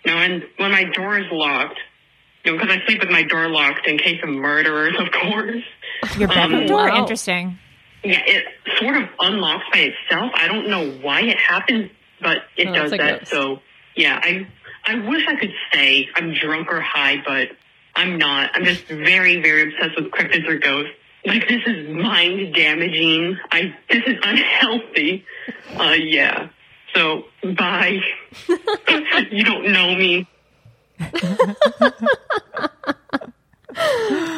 No, 0.07 0.15
and 0.17 0.45
when 0.57 0.71
my 0.71 0.85
door 0.85 1.19
is 1.19 1.27
locked, 1.33 1.79
you 2.49 2.57
know, 2.57 2.59
because 2.65 2.77
I 2.83 2.87
sleep 2.87 3.01
with 3.01 3.11
my 3.11 3.23
door 3.25 3.49
locked 3.49 3.87
in 3.87 3.99
case 3.99 4.21
of 4.23 4.29
murderers, 4.31 4.95
of 4.99 5.09
course. 5.13 5.63
Your 6.17 6.29
bedroom 6.29 6.63
Um, 6.63 6.67
door? 6.67 6.87
wow. 6.89 6.97
Interesting. 6.99 7.59
Yeah, 8.05 8.23
it 8.27 8.45
sort 8.79 8.97
of 8.97 9.09
unlocks 9.21 9.65
by 9.73 9.81
itself. 9.93 10.31
I 10.35 10.47
don't 10.49 10.69
know 10.69 10.91
why 11.03 11.23
it 11.23 11.39
happens, 11.39 11.91
but 12.21 12.39
it 12.57 12.69
Oh, 12.69 12.75
does 12.75 12.91
that. 12.93 13.21
ghost. 13.21 13.31
So 13.31 13.61
yeah, 13.97 14.21
I 14.23 14.47
I 14.87 14.95
wish 14.95 15.27
I 15.29 15.35
could 15.37 15.53
say 15.73 16.09
I'm 16.15 16.33
drunk 16.33 16.69
or 16.73 16.81
high, 16.81 17.17
but 17.27 17.49
I'm 17.97 18.17
not. 18.17 18.51
I'm 18.55 18.65
just 18.65 18.85
very, 18.87 19.43
very 19.43 19.63
obsessed 19.75 19.97
with 20.01 20.11
cryptids 20.13 20.49
or 20.49 20.59
ghosts. 20.59 20.93
Like 21.27 21.49
this 21.49 21.61
is 21.67 21.89
mind 21.89 22.55
damaging. 22.55 23.37
I 23.51 23.75
this 23.91 24.05
is 24.07 24.17
unhealthy. 24.23 25.25
Uh 25.79 25.97
yeah. 25.99 26.49
So 26.95 27.25
bye. 27.43 27.99
you 29.31 29.45
don't 29.45 29.73
know 29.73 29.95
me. 29.97 30.27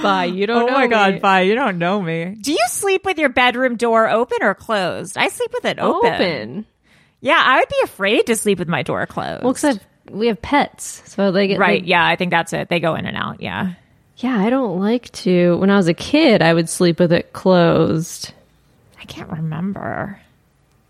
Bye. 0.02 0.24
You 0.32 0.46
don't 0.46 0.62
Oh 0.62 0.66
know 0.66 0.72
my 0.72 0.86
god, 0.86 1.14
me. 1.14 1.20
bye. 1.20 1.40
You 1.42 1.54
don't 1.54 1.78
know 1.78 2.00
me. 2.02 2.36
Do 2.40 2.52
you 2.52 2.64
sleep 2.68 3.04
with 3.04 3.18
your 3.18 3.28
bedroom 3.28 3.76
door 3.76 4.08
open 4.08 4.38
or 4.42 4.54
closed? 4.54 5.16
I 5.16 5.28
sleep 5.28 5.52
with 5.52 5.64
it 5.64 5.78
open. 5.78 6.12
Open. 6.12 6.66
Yeah, 7.20 7.40
I 7.42 7.58
would 7.60 7.68
be 7.68 7.76
afraid 7.84 8.26
to 8.26 8.36
sleep 8.36 8.58
with 8.58 8.68
my 8.68 8.82
door 8.82 9.06
closed. 9.06 9.42
Well, 9.44 9.52
because 9.52 9.78
we 10.10 10.26
have 10.28 10.40
pets, 10.42 11.02
so 11.06 11.32
they 11.32 11.48
get 11.48 11.58
right. 11.58 11.82
they- 11.82 11.88
yeah, 11.88 12.04
I 12.06 12.16
think 12.16 12.30
that's 12.30 12.52
it. 12.52 12.68
They 12.68 12.80
go 12.80 12.94
in 12.96 13.06
and 13.06 13.16
out. 13.16 13.40
Yeah. 13.40 13.74
yeah, 14.16 14.38
I 14.38 14.50
don't 14.50 14.80
like 14.80 15.10
to. 15.12 15.56
When 15.58 15.70
I 15.70 15.76
was 15.76 15.88
a 15.88 15.94
kid, 15.94 16.42
I 16.42 16.52
would 16.52 16.68
sleep 16.68 16.98
with 16.98 17.12
it 17.12 17.32
closed, 17.32 18.32
I 19.00 19.04
can't 19.04 19.30
remember. 19.30 20.20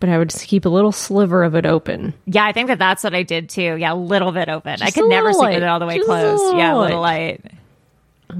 But 0.01 0.09
I 0.09 0.17
would 0.17 0.29
just 0.31 0.45
keep 0.47 0.65
a 0.65 0.69
little 0.69 0.91
sliver 0.91 1.43
of 1.45 1.55
it 1.55 1.65
open. 1.65 2.13
Yeah, 2.25 2.43
I 2.43 2.51
think 2.51 2.67
that 2.67 2.79
that's 2.79 3.03
what 3.05 3.15
I 3.15 3.23
did 3.23 3.47
too. 3.49 3.77
Yeah, 3.77 3.93
a 3.93 3.95
little 3.95 4.33
bit 4.33 4.49
open. 4.49 4.81
I 4.81 4.91
could 4.91 5.07
never 5.07 5.27
little 5.27 5.41
sleep 5.43 5.53
with 5.53 5.63
it 5.63 5.69
all 5.69 5.79
the 5.79 5.85
way 5.85 5.95
Just 5.97 6.07
closed. 6.07 6.43
little 6.43 6.59
yeah, 6.59 6.75
a 6.75 6.77
little 6.77 6.99
light. 7.01 7.41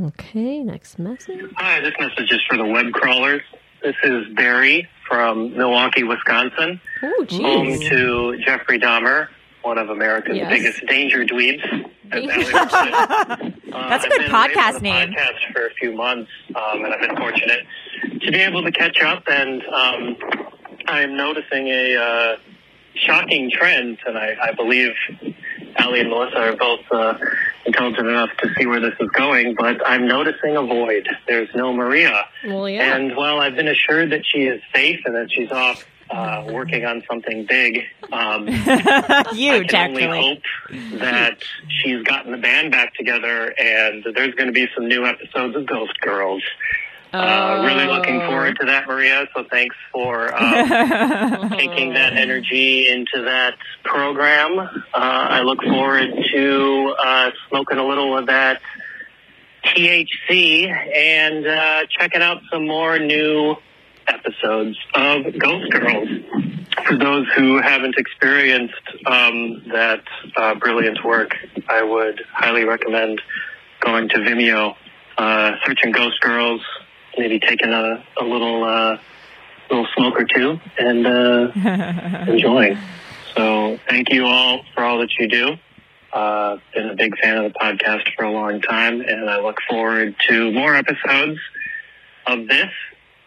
Okay, 0.08 0.60
next 0.60 1.00
message. 1.00 1.42
Hi, 1.58 1.80
this 1.82 1.94
message 2.00 2.32
is 2.32 2.42
for 2.50 2.58
the 2.58 2.66
web 2.66 2.92
crawlers. 2.94 3.42
This 3.84 3.96
is 4.04 4.28
Barry 4.36 4.88
from 5.08 5.56
Milwaukee, 5.58 6.04
Wisconsin, 6.04 6.80
Oh, 7.04 7.26
home 7.30 7.68
jeez. 7.68 7.90
to 7.90 8.38
Jeffrey 8.46 8.80
Dahmer, 8.80 9.28
one 9.64 9.78
of 9.78 9.90
America's 9.90 10.38
Yes. 10.38 10.50
biggest 10.50 10.86
danger 10.88 11.26
dweebs. 11.26 11.64
as 12.12 12.24
Allie 12.24 12.28
would 12.28 12.46
say. 12.46 12.92
Uh, 13.72 13.90
That's 13.90 14.04
a 14.04 14.08
I've 14.08 14.12
good 14.12 14.22
been 14.22 14.32
away 14.36 14.54
from 14.54 14.62
podcast 14.62 14.74
the 14.76 14.80
name. 14.82 15.10
Podcast 15.14 15.54
for 15.54 15.66
a 15.68 15.74
few 15.74 15.94
months, 15.94 16.30
um, 16.56 16.84
and 16.86 16.94
I've 16.94 17.00
been 17.02 17.16
fortunate 17.18 17.66
to 18.22 18.32
be 18.32 18.38
able 18.40 18.64
to 18.64 18.72
catch 18.72 19.02
up. 19.02 19.24
And 19.28 19.64
um, 19.68 20.18
I'm 20.92 21.16
noticing 21.16 21.68
a 21.70 21.96
uh, 21.96 22.38
shocking 22.96 23.50
trend, 23.50 24.00
and 24.06 24.18
I, 24.18 24.36
I 24.42 24.52
believe 24.52 24.92
Allie 25.78 26.02
and 26.02 26.10
Melissa 26.10 26.38
are 26.38 26.56
both 26.56 26.82
uh, 26.92 27.18
intelligent 27.66 28.08
enough 28.08 28.30
to 28.40 28.50
see 28.58 28.66
where 28.66 28.82
this 28.82 28.94
is 29.00 29.10
going. 29.12 29.56
But 29.56 29.86
I'm 29.88 30.08
noticing 30.08 30.58
a 30.58 30.62
void. 30.62 31.08
There's 31.28 31.50
no 31.56 31.74
Maria. 31.74 32.26
Well, 32.46 32.68
yeah. 32.68 32.96
And 32.96 33.16
while 33.16 33.40
I've 33.40 33.56
been 33.56 33.70
assured 33.70 34.12
that 34.12 34.26
she 34.26 34.40
is 34.40 34.62
safe 34.76 35.00
and 35.06 35.16
that 35.16 35.32
she's 35.32 35.52
off 35.52 35.86
uh, 36.10 36.46
working 36.52 36.86
on 36.86 37.02
something 37.10 37.46
big, 37.46 37.84
um, 38.12 38.48
I 38.50 39.66
can 39.68 39.92
only 39.92 40.04
actually. 40.04 40.20
hope 40.20 41.00
that 41.00 41.38
she's 41.70 42.04
gotten 42.04 42.34
the 42.34 42.38
band 42.38 42.72
back 42.72 42.94
together 42.96 43.54
and 43.58 44.04
there's 44.14 44.36
going 44.36 44.48
to 44.48 44.54
be 44.54 44.68
some 44.76 44.90
new 44.90 45.06
episodes 45.06 45.56
of 45.56 45.66
Ghost 45.66 46.00
Girls. 46.02 46.44
Uh, 47.14 47.64
really 47.66 47.88
looking 47.88 48.22
Oh. 48.22 48.28
forward 48.30 48.58
to 48.60 48.66
that, 48.68 48.88
Maria. 48.88 49.28
So 49.36 49.44
thanks 49.50 49.76
for 49.92 50.34
um, 50.34 51.50
taking 51.58 51.94
that 51.94 52.14
energy 52.14 52.90
into 52.90 53.24
that 53.26 53.56
program. 53.84 54.58
Uh, 54.60 54.68
I 54.94 55.42
look 55.42 55.62
forward 55.62 56.08
to 56.34 56.96
uh, 57.04 57.32
smoking 57.50 57.78
a 57.80 57.86
little 57.86 58.18
of 58.18 58.28
that 58.28 58.62
THC 59.66 60.68
and 60.96 61.46
uh, 61.46 61.82
checking 61.90 62.22
out 62.22 62.42
some 62.52 62.66
more 62.68 62.98
new 62.98 63.56
episodes 64.08 64.78
of 64.96 65.24
Ghost 65.38 65.72
Girls. 65.72 66.10
For 66.88 66.98
those 66.98 67.28
who 67.36 67.62
haven't 67.62 67.96
experienced 67.98 68.74
um, 69.06 69.62
that 69.72 70.04
uh, 70.36 70.56
brilliant 70.56 71.04
work, 71.06 71.36
I 71.70 71.84
would 71.84 72.22
highly 72.34 72.64
recommend 72.64 73.22
going 73.82 74.10
to 74.10 74.16
Vimeo, 74.16 74.76
uh, 75.18 75.52
searching 75.66 75.92
Ghost 75.92 76.20
Girls, 76.22 76.62
maybe 77.18 77.40
taking 77.40 77.72
a, 77.72 78.04
a 78.20 78.24
little 78.24 78.64
uh, 78.64 78.98
little 79.70 79.88
smoke 79.96 80.20
or 80.20 80.26
two, 80.26 80.60
and 80.78 81.08
uh, 81.08 81.52
enjoying. 82.32 82.78
So 83.36 83.80
thank 83.90 84.12
you 84.12 84.26
all 84.26 84.64
for 84.74 84.84
all 84.84 85.00
that 85.00 85.12
you 85.18 85.28
do. 85.28 85.58
Uh, 86.14 86.58
been 86.74 86.90
a 86.90 86.96
big 86.96 87.18
fan 87.20 87.38
of 87.38 87.54
the 87.54 87.60
podcast 87.60 88.14
for 88.16 88.26
a 88.26 88.32
long 88.32 88.62
time, 88.62 89.00
and 89.02 89.30
I 89.30 89.40
look 89.40 89.58
forward 89.70 90.16
to 90.28 90.52
more 90.52 90.76
episodes 90.76 91.40
of 92.28 92.48
this. 92.48 92.70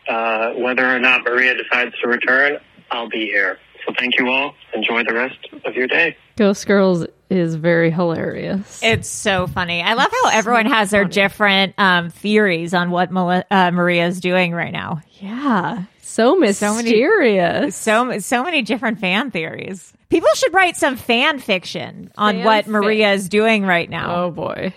Uh, 0.06 0.52
whether 0.52 0.84
or 0.84 0.98
not 0.98 1.24
Maria 1.24 1.54
decides 1.54 1.98
to 2.02 2.08
return, 2.08 2.58
I'll 2.90 3.08
be 3.08 3.24
here. 3.24 3.58
So 3.86 3.94
thank 3.98 4.18
you 4.18 4.28
all. 4.28 4.54
Enjoy 4.74 5.02
the 5.02 5.14
rest 5.14 5.38
of 5.64 5.74
your 5.74 5.86
day. 5.86 6.16
Ghost 6.36 6.66
Girls 6.66 7.06
is 7.34 7.54
very 7.54 7.90
hilarious. 7.90 8.80
It's 8.82 9.08
so 9.08 9.46
funny. 9.46 9.82
I 9.82 9.94
love 9.94 10.10
how 10.22 10.30
everyone 10.30 10.66
has 10.66 10.90
their 10.90 11.04
different 11.04 11.74
um, 11.78 12.10
theories 12.10 12.74
on 12.74 12.90
what 12.90 13.10
Mel- 13.10 13.44
uh, 13.50 13.70
Maria's 13.70 14.20
doing 14.20 14.52
right 14.52 14.72
now. 14.72 15.00
yeah, 15.20 15.84
so 16.02 16.34
So 16.52 16.74
many- 16.74 16.90
mysterious. 16.90 17.76
So 17.76 18.18
so 18.18 18.44
many 18.44 18.62
different 18.62 19.00
fan 19.00 19.30
theories. 19.30 19.92
People 20.10 20.28
should 20.36 20.54
write 20.54 20.76
some 20.76 20.96
fan 20.96 21.38
fiction 21.40 22.12
on 22.16 22.36
Fan 22.36 22.44
what 22.44 22.64
fic. 22.66 22.68
Maria 22.68 23.12
is 23.14 23.28
doing 23.28 23.64
right 23.64 23.90
now. 23.90 24.24
oh 24.26 24.30
boy. 24.30 24.72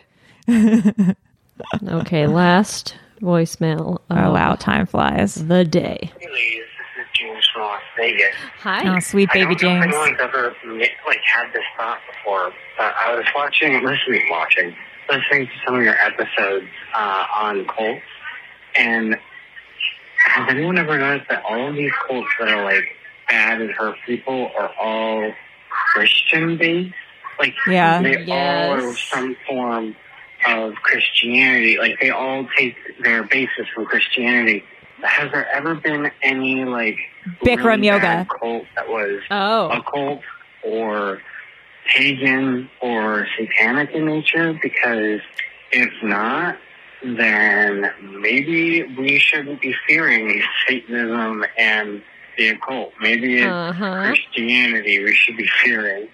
okay, 1.88 2.28
last 2.28 2.96
voicemail. 3.22 4.00
Oh, 4.10 4.16
of 4.16 4.34
wow, 4.34 4.56
time 4.56 4.86
flies. 4.86 5.36
The 5.36 5.64
day. 5.64 6.12
Hey, 6.20 6.28
ladies. 6.32 6.64
This 6.96 7.06
is 7.06 7.12
James 7.14 7.46
from 7.54 7.64
Las 7.64 7.82
Vegas. 7.98 8.36
Hi. 8.62 8.96
Oh, 8.96 9.00
sweet 9.00 9.30
baby 9.34 9.40
I 9.40 9.54
don't 9.56 9.80
know 9.80 9.82
James. 9.82 9.86
if 9.86 9.92
anyone's 10.02 10.20
ever 10.22 10.56
like 11.08 11.20
had 11.34 11.52
this 11.54 11.64
thought 11.76 12.00
before, 12.12 12.54
but 12.78 12.94
I 12.96 13.16
was 13.16 13.26
watching, 13.36 13.74
listening, 13.84 14.28
watching, 14.30 14.76
listening 15.10 15.48
to 15.48 15.54
some 15.66 15.76
of 15.76 15.82
your 15.84 15.96
episodes 15.96 16.68
uh, 16.96 17.26
on 17.36 17.66
cults, 17.66 18.02
and 18.78 19.18
has 20.26 20.50
anyone 20.50 20.78
ever 20.78 20.98
noticed 20.98 21.30
that 21.30 21.44
all 21.44 21.70
of 21.70 21.76
these 21.76 21.92
cults 22.08 22.28
that 22.40 22.50
are 22.50 22.64
like 22.64 22.84
bad 23.28 23.62
and 23.62 23.72
hurt 23.72 23.96
people 24.06 24.52
are 24.58 24.72
all 24.80 25.32
Christian 25.94 26.58
based? 26.58 26.94
Like, 27.40 27.54
Yeah. 27.68 28.02
they 28.02 28.26
all 28.32 28.72
are 28.74 28.96
some 28.96 29.36
form 29.48 29.96
of 30.48 30.74
Christianity. 30.76 31.78
Like, 31.78 32.00
they 32.00 32.10
all 32.10 32.48
take 32.58 32.76
their 33.04 33.24
basis 33.24 33.68
from 33.76 33.86
Christianity. 33.86 34.64
Has 35.04 35.32
there 35.32 35.48
ever 35.54 35.76
been 35.76 36.10
any 36.24 36.66
like 36.66 36.98
Bikram 37.42 37.66
really 37.66 37.88
yoga. 37.88 38.28
cult 38.40 38.64
that 38.76 38.88
was 38.88 39.22
Oh, 39.32 39.70
occult 39.70 40.22
or 40.64 41.22
pagan 41.94 42.70
or 42.82 43.28
satanic 43.38 43.92
in 43.92 44.06
nature? 44.06 44.58
Because 44.62 45.22
if 45.72 45.92
not, 46.04 46.58
then 47.04 47.92
maybe 48.20 48.84
we 48.98 49.20
shouldn't 49.20 49.62
be 49.62 49.74
fearing 49.88 50.42
Satanism 50.68 51.46
and 51.58 52.02
the 52.38 52.50
occult. 52.50 52.94
Maybe 53.02 53.38
it's 53.38 53.46
Uh-huh. 53.48 54.04
Christianity 54.08 55.04
we 55.04 55.14
should 55.14 55.38
be 55.38 55.48
fearing. 55.64 56.08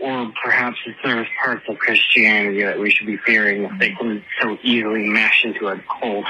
Or 0.00 0.32
perhaps 0.42 0.76
there's 1.04 1.26
parts 1.42 1.62
of 1.68 1.78
Christianity 1.78 2.62
that 2.62 2.78
we 2.78 2.90
should 2.90 3.06
be 3.06 3.16
fearing 3.18 3.62
if 3.64 3.78
they 3.78 3.90
can 3.92 4.24
so 4.42 4.58
easily 4.62 5.06
mash 5.08 5.44
into 5.44 5.68
a 5.68 5.78
cult. 6.00 6.24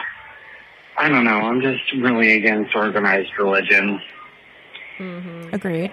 I 0.98 1.09
don't 1.09 1.24
know. 1.24 1.40
I'm 1.40 1.61
just 1.62 1.90
really 1.94 2.36
against 2.36 2.76
organized 2.76 3.30
religion. 3.38 4.01
Mm-hmm. 4.99 5.55
Agreed. 5.55 5.90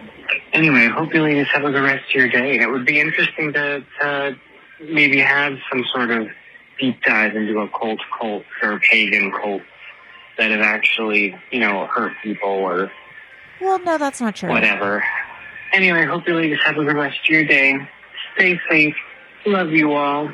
Anyway, 0.53 0.87
hope 0.87 1.13
you 1.13 1.23
ladies 1.23 1.47
have 1.53 1.63
a 1.63 1.71
good 1.71 1.83
rest 1.83 2.05
of 2.09 2.15
your 2.15 2.29
day. 2.29 2.59
It 2.59 2.69
would 2.69 2.85
be 2.85 2.99
interesting 2.99 3.53
to, 3.53 3.83
to 3.99 4.35
maybe 4.81 5.19
have 5.19 5.57
some 5.71 5.83
sort 5.93 6.11
of 6.11 6.27
deep 6.79 7.01
dive 7.03 7.35
into 7.35 7.59
a 7.59 7.67
cult 7.69 7.99
cult 8.19 8.43
or 8.61 8.79
pagan 8.79 9.31
cults 9.31 9.65
that 10.37 10.51
have 10.51 10.61
actually, 10.61 11.35
you 11.51 11.59
know, 11.59 11.87
hurt 11.87 12.13
people 12.23 12.49
or 12.49 12.91
Well, 13.59 13.79
no, 13.79 13.97
that's 13.97 14.21
not 14.21 14.35
true. 14.35 14.49
whatever. 14.49 15.03
Anyway, 15.73 16.05
hope 16.05 16.27
you 16.27 16.35
ladies 16.35 16.59
have 16.65 16.77
a 16.77 16.83
good 16.83 16.95
rest 16.95 17.17
of 17.23 17.29
your 17.29 17.45
day. 17.45 17.75
Stay 18.35 18.59
safe. 18.69 18.95
Love 19.45 19.71
you 19.71 19.93
all. 19.93 20.29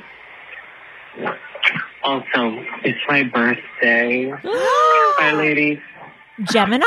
Also, 2.03 2.63
it's 2.83 2.99
my 3.07 3.23
birthday. 3.23 4.31
Bye, 5.19 5.33
ladies. 5.35 5.79
Gemini? 6.43 6.85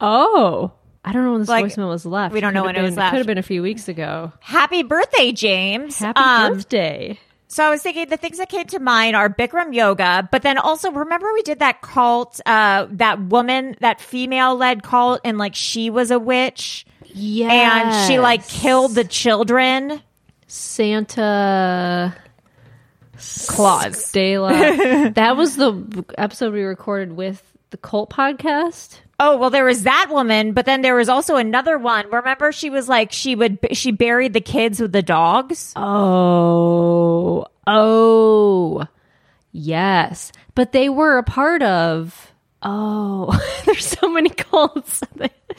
Oh. 0.00 0.72
I 1.04 1.12
don't 1.12 1.24
know 1.24 1.32
when 1.32 1.40
this 1.40 1.48
Like, 1.48 1.66
voicemail 1.66 1.88
was 1.88 2.04
left. 2.04 2.34
we 2.34 2.40
don't 2.40 2.52
know 2.52 2.64
when 2.64 2.74
it 2.76 2.82
was 2.82 2.90
been- 2.94 2.98
left. 2.98 3.10
Could 3.12 3.18
have 3.18 3.26
been 3.26 3.38
a 3.38 3.42
few 3.42 3.62
weeks 3.62 3.86
ago. 3.88 4.32
Happy 4.40 4.82
birthday, 4.82 5.30
James. 5.32 5.98
Happy 6.00 6.20
Um, 6.20 6.54
birthday. 6.54 7.18
So 7.48 7.64
I 7.64 7.70
was 7.70 7.80
thinking 7.80 8.08
the 8.08 8.16
things 8.16 8.38
that 8.38 8.48
came 8.48 8.66
to 8.66 8.80
mind 8.80 9.14
are 9.14 9.28
Bikram 9.30 9.72
yoga, 9.72 10.28
but 10.32 10.42
then 10.42 10.58
also 10.58 10.90
remember 10.90 11.32
we 11.32 11.42
did 11.42 11.60
that 11.60 11.80
cult, 11.80 12.40
uh, 12.44 12.86
that 12.90 13.20
woman, 13.22 13.76
that 13.80 14.00
female 14.00 14.56
led 14.56 14.82
cult, 14.82 15.20
and 15.24 15.38
like 15.38 15.54
she 15.54 15.88
was 15.88 16.10
a 16.10 16.18
witch. 16.18 16.84
Yeah. 17.04 17.52
And 17.52 18.08
she 18.08 18.18
like 18.18 18.46
killed 18.48 18.96
the 18.96 19.04
children. 19.04 20.02
Santa 20.48 22.14
Claus. 23.46 24.12
Dayla. 24.12 25.14
that 25.14 25.36
was 25.36 25.56
the 25.56 26.04
episode 26.18 26.52
we 26.52 26.62
recorded 26.62 27.12
with 27.12 27.42
the 27.70 27.76
cult 27.76 28.10
podcast. 28.10 28.98
Oh, 29.18 29.38
well, 29.38 29.48
there 29.50 29.64
was 29.64 29.84
that 29.84 30.08
woman, 30.10 30.52
but 30.52 30.66
then 30.66 30.82
there 30.82 30.94
was 30.94 31.08
also 31.08 31.36
another 31.36 31.78
one. 31.78 32.10
Remember, 32.10 32.52
she 32.52 32.68
was 32.68 32.86
like, 32.88 33.12
she 33.12 33.34
would, 33.34 33.58
she 33.72 33.90
buried 33.90 34.34
the 34.34 34.42
kids 34.42 34.78
with 34.78 34.92
the 34.92 35.00
dogs. 35.02 35.72
Oh, 35.76 37.46
oh, 37.66 38.86
yes. 39.52 40.32
But 40.54 40.72
they 40.72 40.88
were 40.88 41.18
a 41.18 41.22
part 41.22 41.62
of. 41.62 42.32
Oh, 42.62 43.38
there's 43.64 43.86
so 43.86 44.08
many 44.08 44.30
cults. 44.30 45.02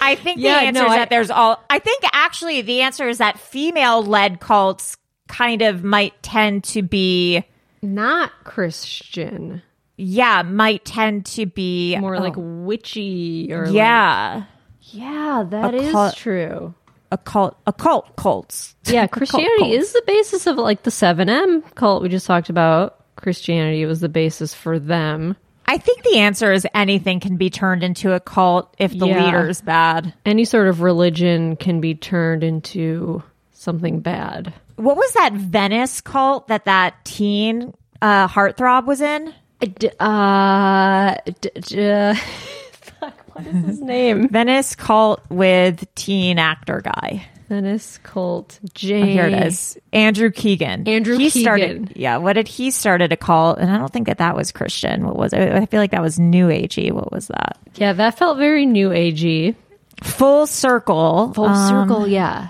I 0.01 0.15
think 0.15 0.39
Yeah, 0.39 0.59
the 0.61 0.67
answer 0.67 0.81
no, 0.81 0.85
is 0.87 0.91
I- 0.91 0.97
that 0.99 1.09
there's 1.09 1.31
all, 1.31 1.63
I 1.69 1.79
think 1.79 2.03
actually 2.13 2.61
the 2.61 2.81
answer 2.81 3.07
is 3.07 3.17
that 3.19 3.39
female 3.39 4.03
led 4.03 4.39
cults 4.39 4.97
kind 5.27 5.61
of 5.61 5.83
might 5.83 6.21
tend 6.21 6.63
to 6.65 6.81
be, 6.81 7.43
Not 7.81 8.31
Christian. 8.43 9.61
Yeah, 9.97 10.43
might 10.43 10.85
tend 10.85 11.25
to 11.25 11.45
be 11.45 11.97
More 11.97 12.15
oh, 12.15 12.19
like 12.19 12.35
witchy 12.37 13.51
or 13.51 13.65
like- 13.65 13.75
yeah, 13.75 14.43
yeah, 14.81 15.43
that 15.49 15.73
A 15.73 15.77
is 15.77 15.91
cult- 15.91 16.15
true. 16.15 16.73
occult, 17.11 17.57
occult 17.67 18.15
cults. 18.15 18.75
Yeah, 18.85 19.03
Occult 19.05 19.11
Christianity 19.11 19.59
cults. 19.73 19.87
is 19.87 19.93
the 19.93 20.03
basis 20.07 20.47
of 20.47 20.57
like 20.57 20.83
the 20.83 20.91
7M 20.91 21.75
cult 21.75 22.01
we 22.03 22.09
just 22.09 22.25
talked 22.27 22.49
about. 22.49 23.03
Christianity 23.15 23.85
was 23.85 23.99
the 23.99 24.09
basis 24.09 24.53
for 24.53 24.77
them. 24.79 25.35
I 25.69 25.77
think 25.77 26.03
the 26.03 26.19
answer 26.19 26.53
is 26.53 26.65
anything 26.73 27.19
can 27.19 27.35
be 27.35 27.49
turned 27.49 27.83
into 27.83 28.13
a 28.13 28.19
cult 28.21 28.73
if 28.77 28.97
the 28.97 29.07
Yeah. 29.07 29.25
leader's 29.25 29.59
bad. 29.59 30.13
Any 30.25 30.45
sort 30.45 30.67
of 30.69 30.81
religion 30.81 31.57
can 31.57 31.81
be 31.81 31.93
turned 31.95 32.43
into 32.43 33.21
something 33.51 33.99
bad. 33.99 34.53
What 34.77 34.95
was 34.95 35.11
that 35.13 35.33
Venice 35.33 35.99
cult 35.99 36.47
that 36.49 36.65
that 36.65 37.03
teen 37.03 37.73
uh, 38.01 38.27
heartthrob 38.29 38.85
was 38.85 39.01
in? 39.01 39.33
D- 39.59 39.89
uh, 39.99 41.15
d- 41.41 41.49
d- 41.55 42.13
fuck, 42.71 43.13
what 43.33 43.45
is 43.47 43.65
his 43.65 43.81
name? 43.81 44.29
Venice 44.29 44.75
cult 44.75 45.21
with 45.29 45.83
teen 45.95 46.37
actor 46.39 46.81
guy. 46.81 47.27
Venice 47.49 47.97
cult. 48.03 48.59
Oh, 48.63 48.67
Jane. 48.73 49.05
here 49.05 49.25
it 49.25 49.33
is. 49.47 49.77
Andrew 49.93 50.29
Keegan. 50.31 50.85
Andrew 50.87 51.17
he 51.17 51.31
Keegan. 51.31 51.41
started. 51.43 51.93
Yeah. 51.95 52.17
What 52.17 52.33
did 52.33 52.47
he 52.47 52.71
started 52.71 53.13
a 53.13 53.17
cult? 53.17 53.57
And 53.59 53.71
I 53.71 53.77
don't 53.77 53.91
think 53.91 54.07
that 54.07 54.17
that 54.17 54.35
was 54.35 54.51
Christian. 54.51 55.05
What 55.05 55.15
was 55.15 55.31
it? 55.33 55.53
I 55.53 55.65
feel 55.65 55.79
like 55.79 55.91
that 55.91 56.01
was 56.01 56.19
New 56.19 56.49
Agey. 56.49 56.91
What 56.91 57.11
was 57.11 57.27
that? 57.27 57.57
Yeah, 57.75 57.93
that 57.93 58.17
felt 58.17 58.37
very 58.37 58.65
new 58.65 58.89
agey. 58.89 59.55
Full 60.03 60.45
circle. 60.45 61.31
Full 61.33 61.45
Um, 61.45 61.67
circle, 61.87 62.07
yeah. 62.07 62.49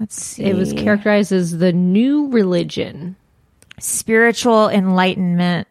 Let's 0.00 0.20
see. 0.20 0.44
It 0.44 0.56
was 0.56 0.72
characterized 0.72 1.32
as 1.32 1.58
the 1.58 1.72
new 1.72 2.28
religion. 2.28 3.16
Spiritual 3.78 4.68
enlightenment. 4.68 5.68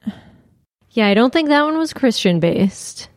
Yeah, 0.91 1.07
I 1.07 1.13
don't 1.13 1.31
think 1.33 1.49
that 1.49 1.63
one 1.63 1.77
was 1.77 1.93
Christian 1.93 2.39
based. 2.39 3.09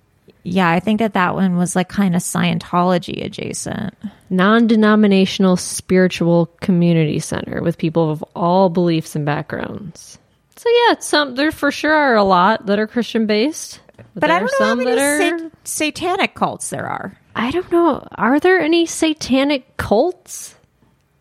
Yeah, 0.42 0.68
I 0.70 0.80
think 0.80 1.00
that 1.00 1.14
that 1.14 1.34
one 1.34 1.56
was 1.56 1.76
like 1.76 1.88
kind 1.88 2.16
of 2.16 2.22
Scientology 2.22 3.24
adjacent. 3.24 3.94
Non 4.30 4.66
denominational 4.66 5.56
spiritual 5.56 6.46
community 6.60 7.18
center 7.18 7.62
with 7.62 7.78
people 7.78 8.10
of 8.10 8.24
all 8.34 8.68
beliefs 8.68 9.14
and 9.14 9.26
backgrounds. 9.26 10.18
So, 10.56 10.68
yeah, 10.70 10.98
some 10.98 11.34
there 11.34 11.52
for 11.52 11.70
sure 11.70 11.94
are 11.94 12.16
a 12.16 12.24
lot 12.24 12.66
that 12.66 12.78
are 12.78 12.86
Christian 12.86 13.26
based. 13.26 13.80
But 14.14 14.30
I 14.30 14.40
don't 14.40 14.50
know 14.58 14.66
how 14.66 14.70
some 14.70 14.78
many 14.78 14.90
that 14.90 14.98
are. 14.98 15.38
sat- 15.38 15.52
satanic 15.64 16.34
cults 16.34 16.70
there 16.70 16.86
are. 16.86 17.16
I 17.36 17.50
don't 17.50 17.70
know. 17.70 18.06
Are 18.12 18.40
there 18.40 18.58
any 18.58 18.86
satanic 18.86 19.76
cults? 19.76 20.54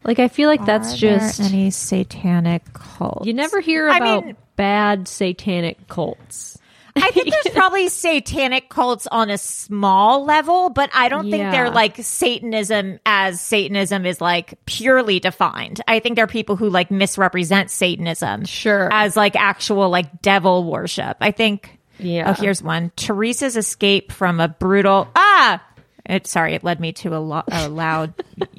Like, 0.07 0.19
I 0.19 0.29
feel 0.29 0.49
like 0.49 0.65
that's 0.65 0.95
Are 0.95 0.97
there 0.97 1.19
just. 1.19 1.39
any 1.41 1.69
satanic 1.69 2.63
cult. 2.73 3.25
You 3.25 3.33
never 3.33 3.59
hear 3.59 3.89
I 3.89 3.97
about 3.97 4.25
mean- 4.25 4.37
bad 4.55 5.07
satanic 5.07 5.87
cults. 5.87 6.57
I 6.95 7.11
think 7.11 7.29
there's 7.29 7.49
probably 7.53 7.89
satanic 7.89 8.69
cults 8.69 9.05
on 9.05 9.29
a 9.29 9.37
small 9.37 10.25
level, 10.25 10.69
but 10.71 10.89
I 10.95 11.09
don't 11.09 11.29
think 11.29 11.51
they're 11.51 11.69
like 11.69 11.97
Satanism 11.97 12.99
as 13.05 13.39
Satanism 13.39 14.05
is 14.07 14.19
like 14.19 14.55
purely 14.65 15.19
defined. 15.19 15.79
I 15.87 15.99
think 15.99 16.15
there 16.15 16.23
are 16.25 16.27
people 16.27 16.55
who 16.55 16.69
like 16.71 16.89
misrepresent 16.89 17.69
Satanism 17.69 18.45
Sure. 18.45 18.89
as 18.91 19.15
like 19.15 19.35
actual 19.35 19.89
like 19.89 20.23
devil 20.23 20.63
worship. 20.63 21.17
I 21.21 21.29
think. 21.29 21.77
Yeah. 21.99 22.29
Oh, 22.35 22.41
here's 22.41 22.63
one. 22.63 22.91
Teresa's 22.95 23.57
escape 23.57 24.11
from 24.11 24.39
a 24.39 24.47
brutal 24.47 25.07
ah. 25.15 25.63
It, 26.07 26.25
sorry, 26.25 26.53
it 26.53 26.63
led 26.63 26.79
me 26.79 26.93
to 26.93 27.15
a, 27.15 27.19
lo- 27.19 27.43
a 27.51 27.67
loud. 27.69 28.13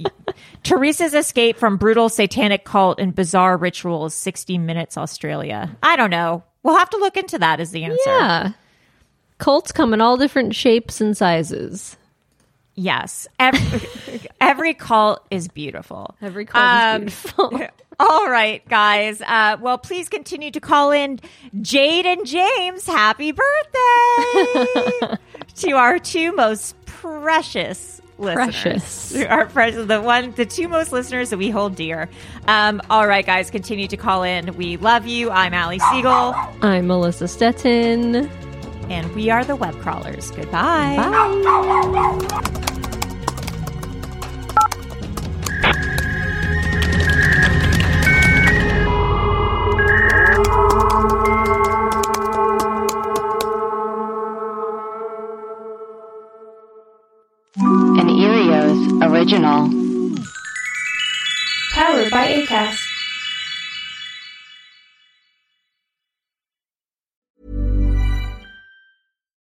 Teresa's 0.62 1.14
escape 1.14 1.56
from 1.56 1.76
brutal 1.78 2.08
satanic 2.08 2.64
cult 2.64 3.00
and 3.00 3.14
bizarre 3.14 3.56
rituals. 3.56 4.14
Sixty 4.14 4.58
Minutes, 4.58 4.96
Australia. 4.98 5.74
I 5.82 5.96
don't 5.96 6.10
know. 6.10 6.44
We'll 6.62 6.76
have 6.76 6.90
to 6.90 6.98
look 6.98 7.16
into 7.16 7.38
that. 7.38 7.60
As 7.60 7.70
the 7.70 7.84
answer. 7.84 7.98
Yeah. 8.06 8.52
Cults 9.38 9.72
come 9.72 9.94
in 9.94 10.00
all 10.00 10.16
different 10.16 10.54
shapes 10.54 11.00
and 11.00 11.16
sizes. 11.16 11.96
Yes. 12.74 13.26
Every, 13.38 13.88
every 14.40 14.74
cult 14.74 15.24
is 15.30 15.48
beautiful. 15.48 16.14
Every 16.20 16.44
cult 16.44 16.64
Um, 16.64 17.02
is 17.08 17.22
beautiful. 17.22 17.60
All 18.00 18.30
right, 18.30 18.64
guys. 18.68 19.20
Uh, 19.20 19.56
well, 19.60 19.76
please 19.78 20.08
continue 20.08 20.52
to 20.52 20.60
call 20.60 20.92
in 20.92 21.18
Jade 21.60 22.06
and 22.06 22.24
James. 22.24 22.86
Happy 22.86 23.32
birthday 23.32 25.16
to 25.56 25.72
our 25.72 25.98
two 25.98 26.30
most 26.36 26.77
precious 27.00 28.00
listeners. 28.18 28.44
Precious. 28.60 29.16
Our 29.28 29.46
precious, 29.46 29.86
the 29.86 30.00
one, 30.02 30.32
the 30.32 30.44
two 30.46 30.68
most 30.68 30.92
listeners 30.92 31.30
that 31.30 31.38
we 31.38 31.50
hold 31.50 31.76
dear. 31.76 32.08
Um, 32.46 32.80
all 32.90 33.06
right, 33.06 33.24
guys, 33.24 33.50
continue 33.50 33.86
to 33.88 33.96
call 33.96 34.22
in. 34.24 34.56
We 34.56 34.76
love 34.76 35.06
you. 35.06 35.30
I'm 35.30 35.54
Allie 35.54 35.78
Siegel, 35.78 36.34
I'm 36.62 36.86
Melissa 36.88 37.28
Stetten. 37.28 38.28
and 38.90 39.14
we 39.14 39.30
are 39.30 39.44
the 39.44 39.56
web 39.56 39.78
crawlers. 39.80 40.30
Goodbye. 40.32 40.96
An 40.98 42.67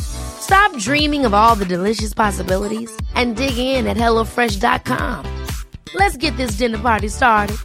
Stop 0.00 0.76
dreaming 0.78 1.24
of 1.24 1.34
all 1.34 1.54
the 1.54 1.64
delicious 1.64 2.14
possibilities 2.14 2.90
and 3.14 3.36
dig 3.36 3.58
in 3.58 3.86
at 3.86 3.96
HelloFresh.com. 3.96 5.46
Let's 5.94 6.16
get 6.16 6.36
this 6.36 6.52
dinner 6.52 6.78
party 6.78 7.08
started. 7.08 7.56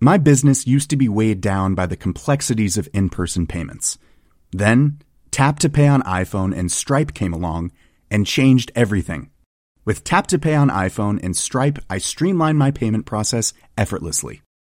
My 0.00 0.16
business 0.16 0.66
used 0.66 0.90
to 0.90 0.96
be 0.96 1.08
weighed 1.08 1.40
down 1.40 1.74
by 1.74 1.86
the 1.86 1.96
complexities 1.96 2.78
of 2.78 2.88
in 2.94 3.10
person 3.10 3.46
payments. 3.46 3.98
Then, 4.52 5.00
Tap 5.30 5.58
to 5.60 5.68
Pay 5.68 5.88
on 5.88 6.02
iPhone 6.02 6.56
and 6.56 6.70
Stripe 6.70 7.14
came 7.14 7.32
along 7.32 7.72
and 8.10 8.26
changed 8.26 8.70
everything. 8.74 9.30
With 9.84 10.04
Tap 10.04 10.28
to 10.28 10.38
Pay 10.38 10.54
on 10.54 10.70
iPhone 10.70 11.18
and 11.22 11.36
Stripe, 11.36 11.78
I 11.90 11.98
streamlined 11.98 12.58
my 12.58 12.70
payment 12.70 13.06
process 13.06 13.52
effortlessly. 13.76 14.42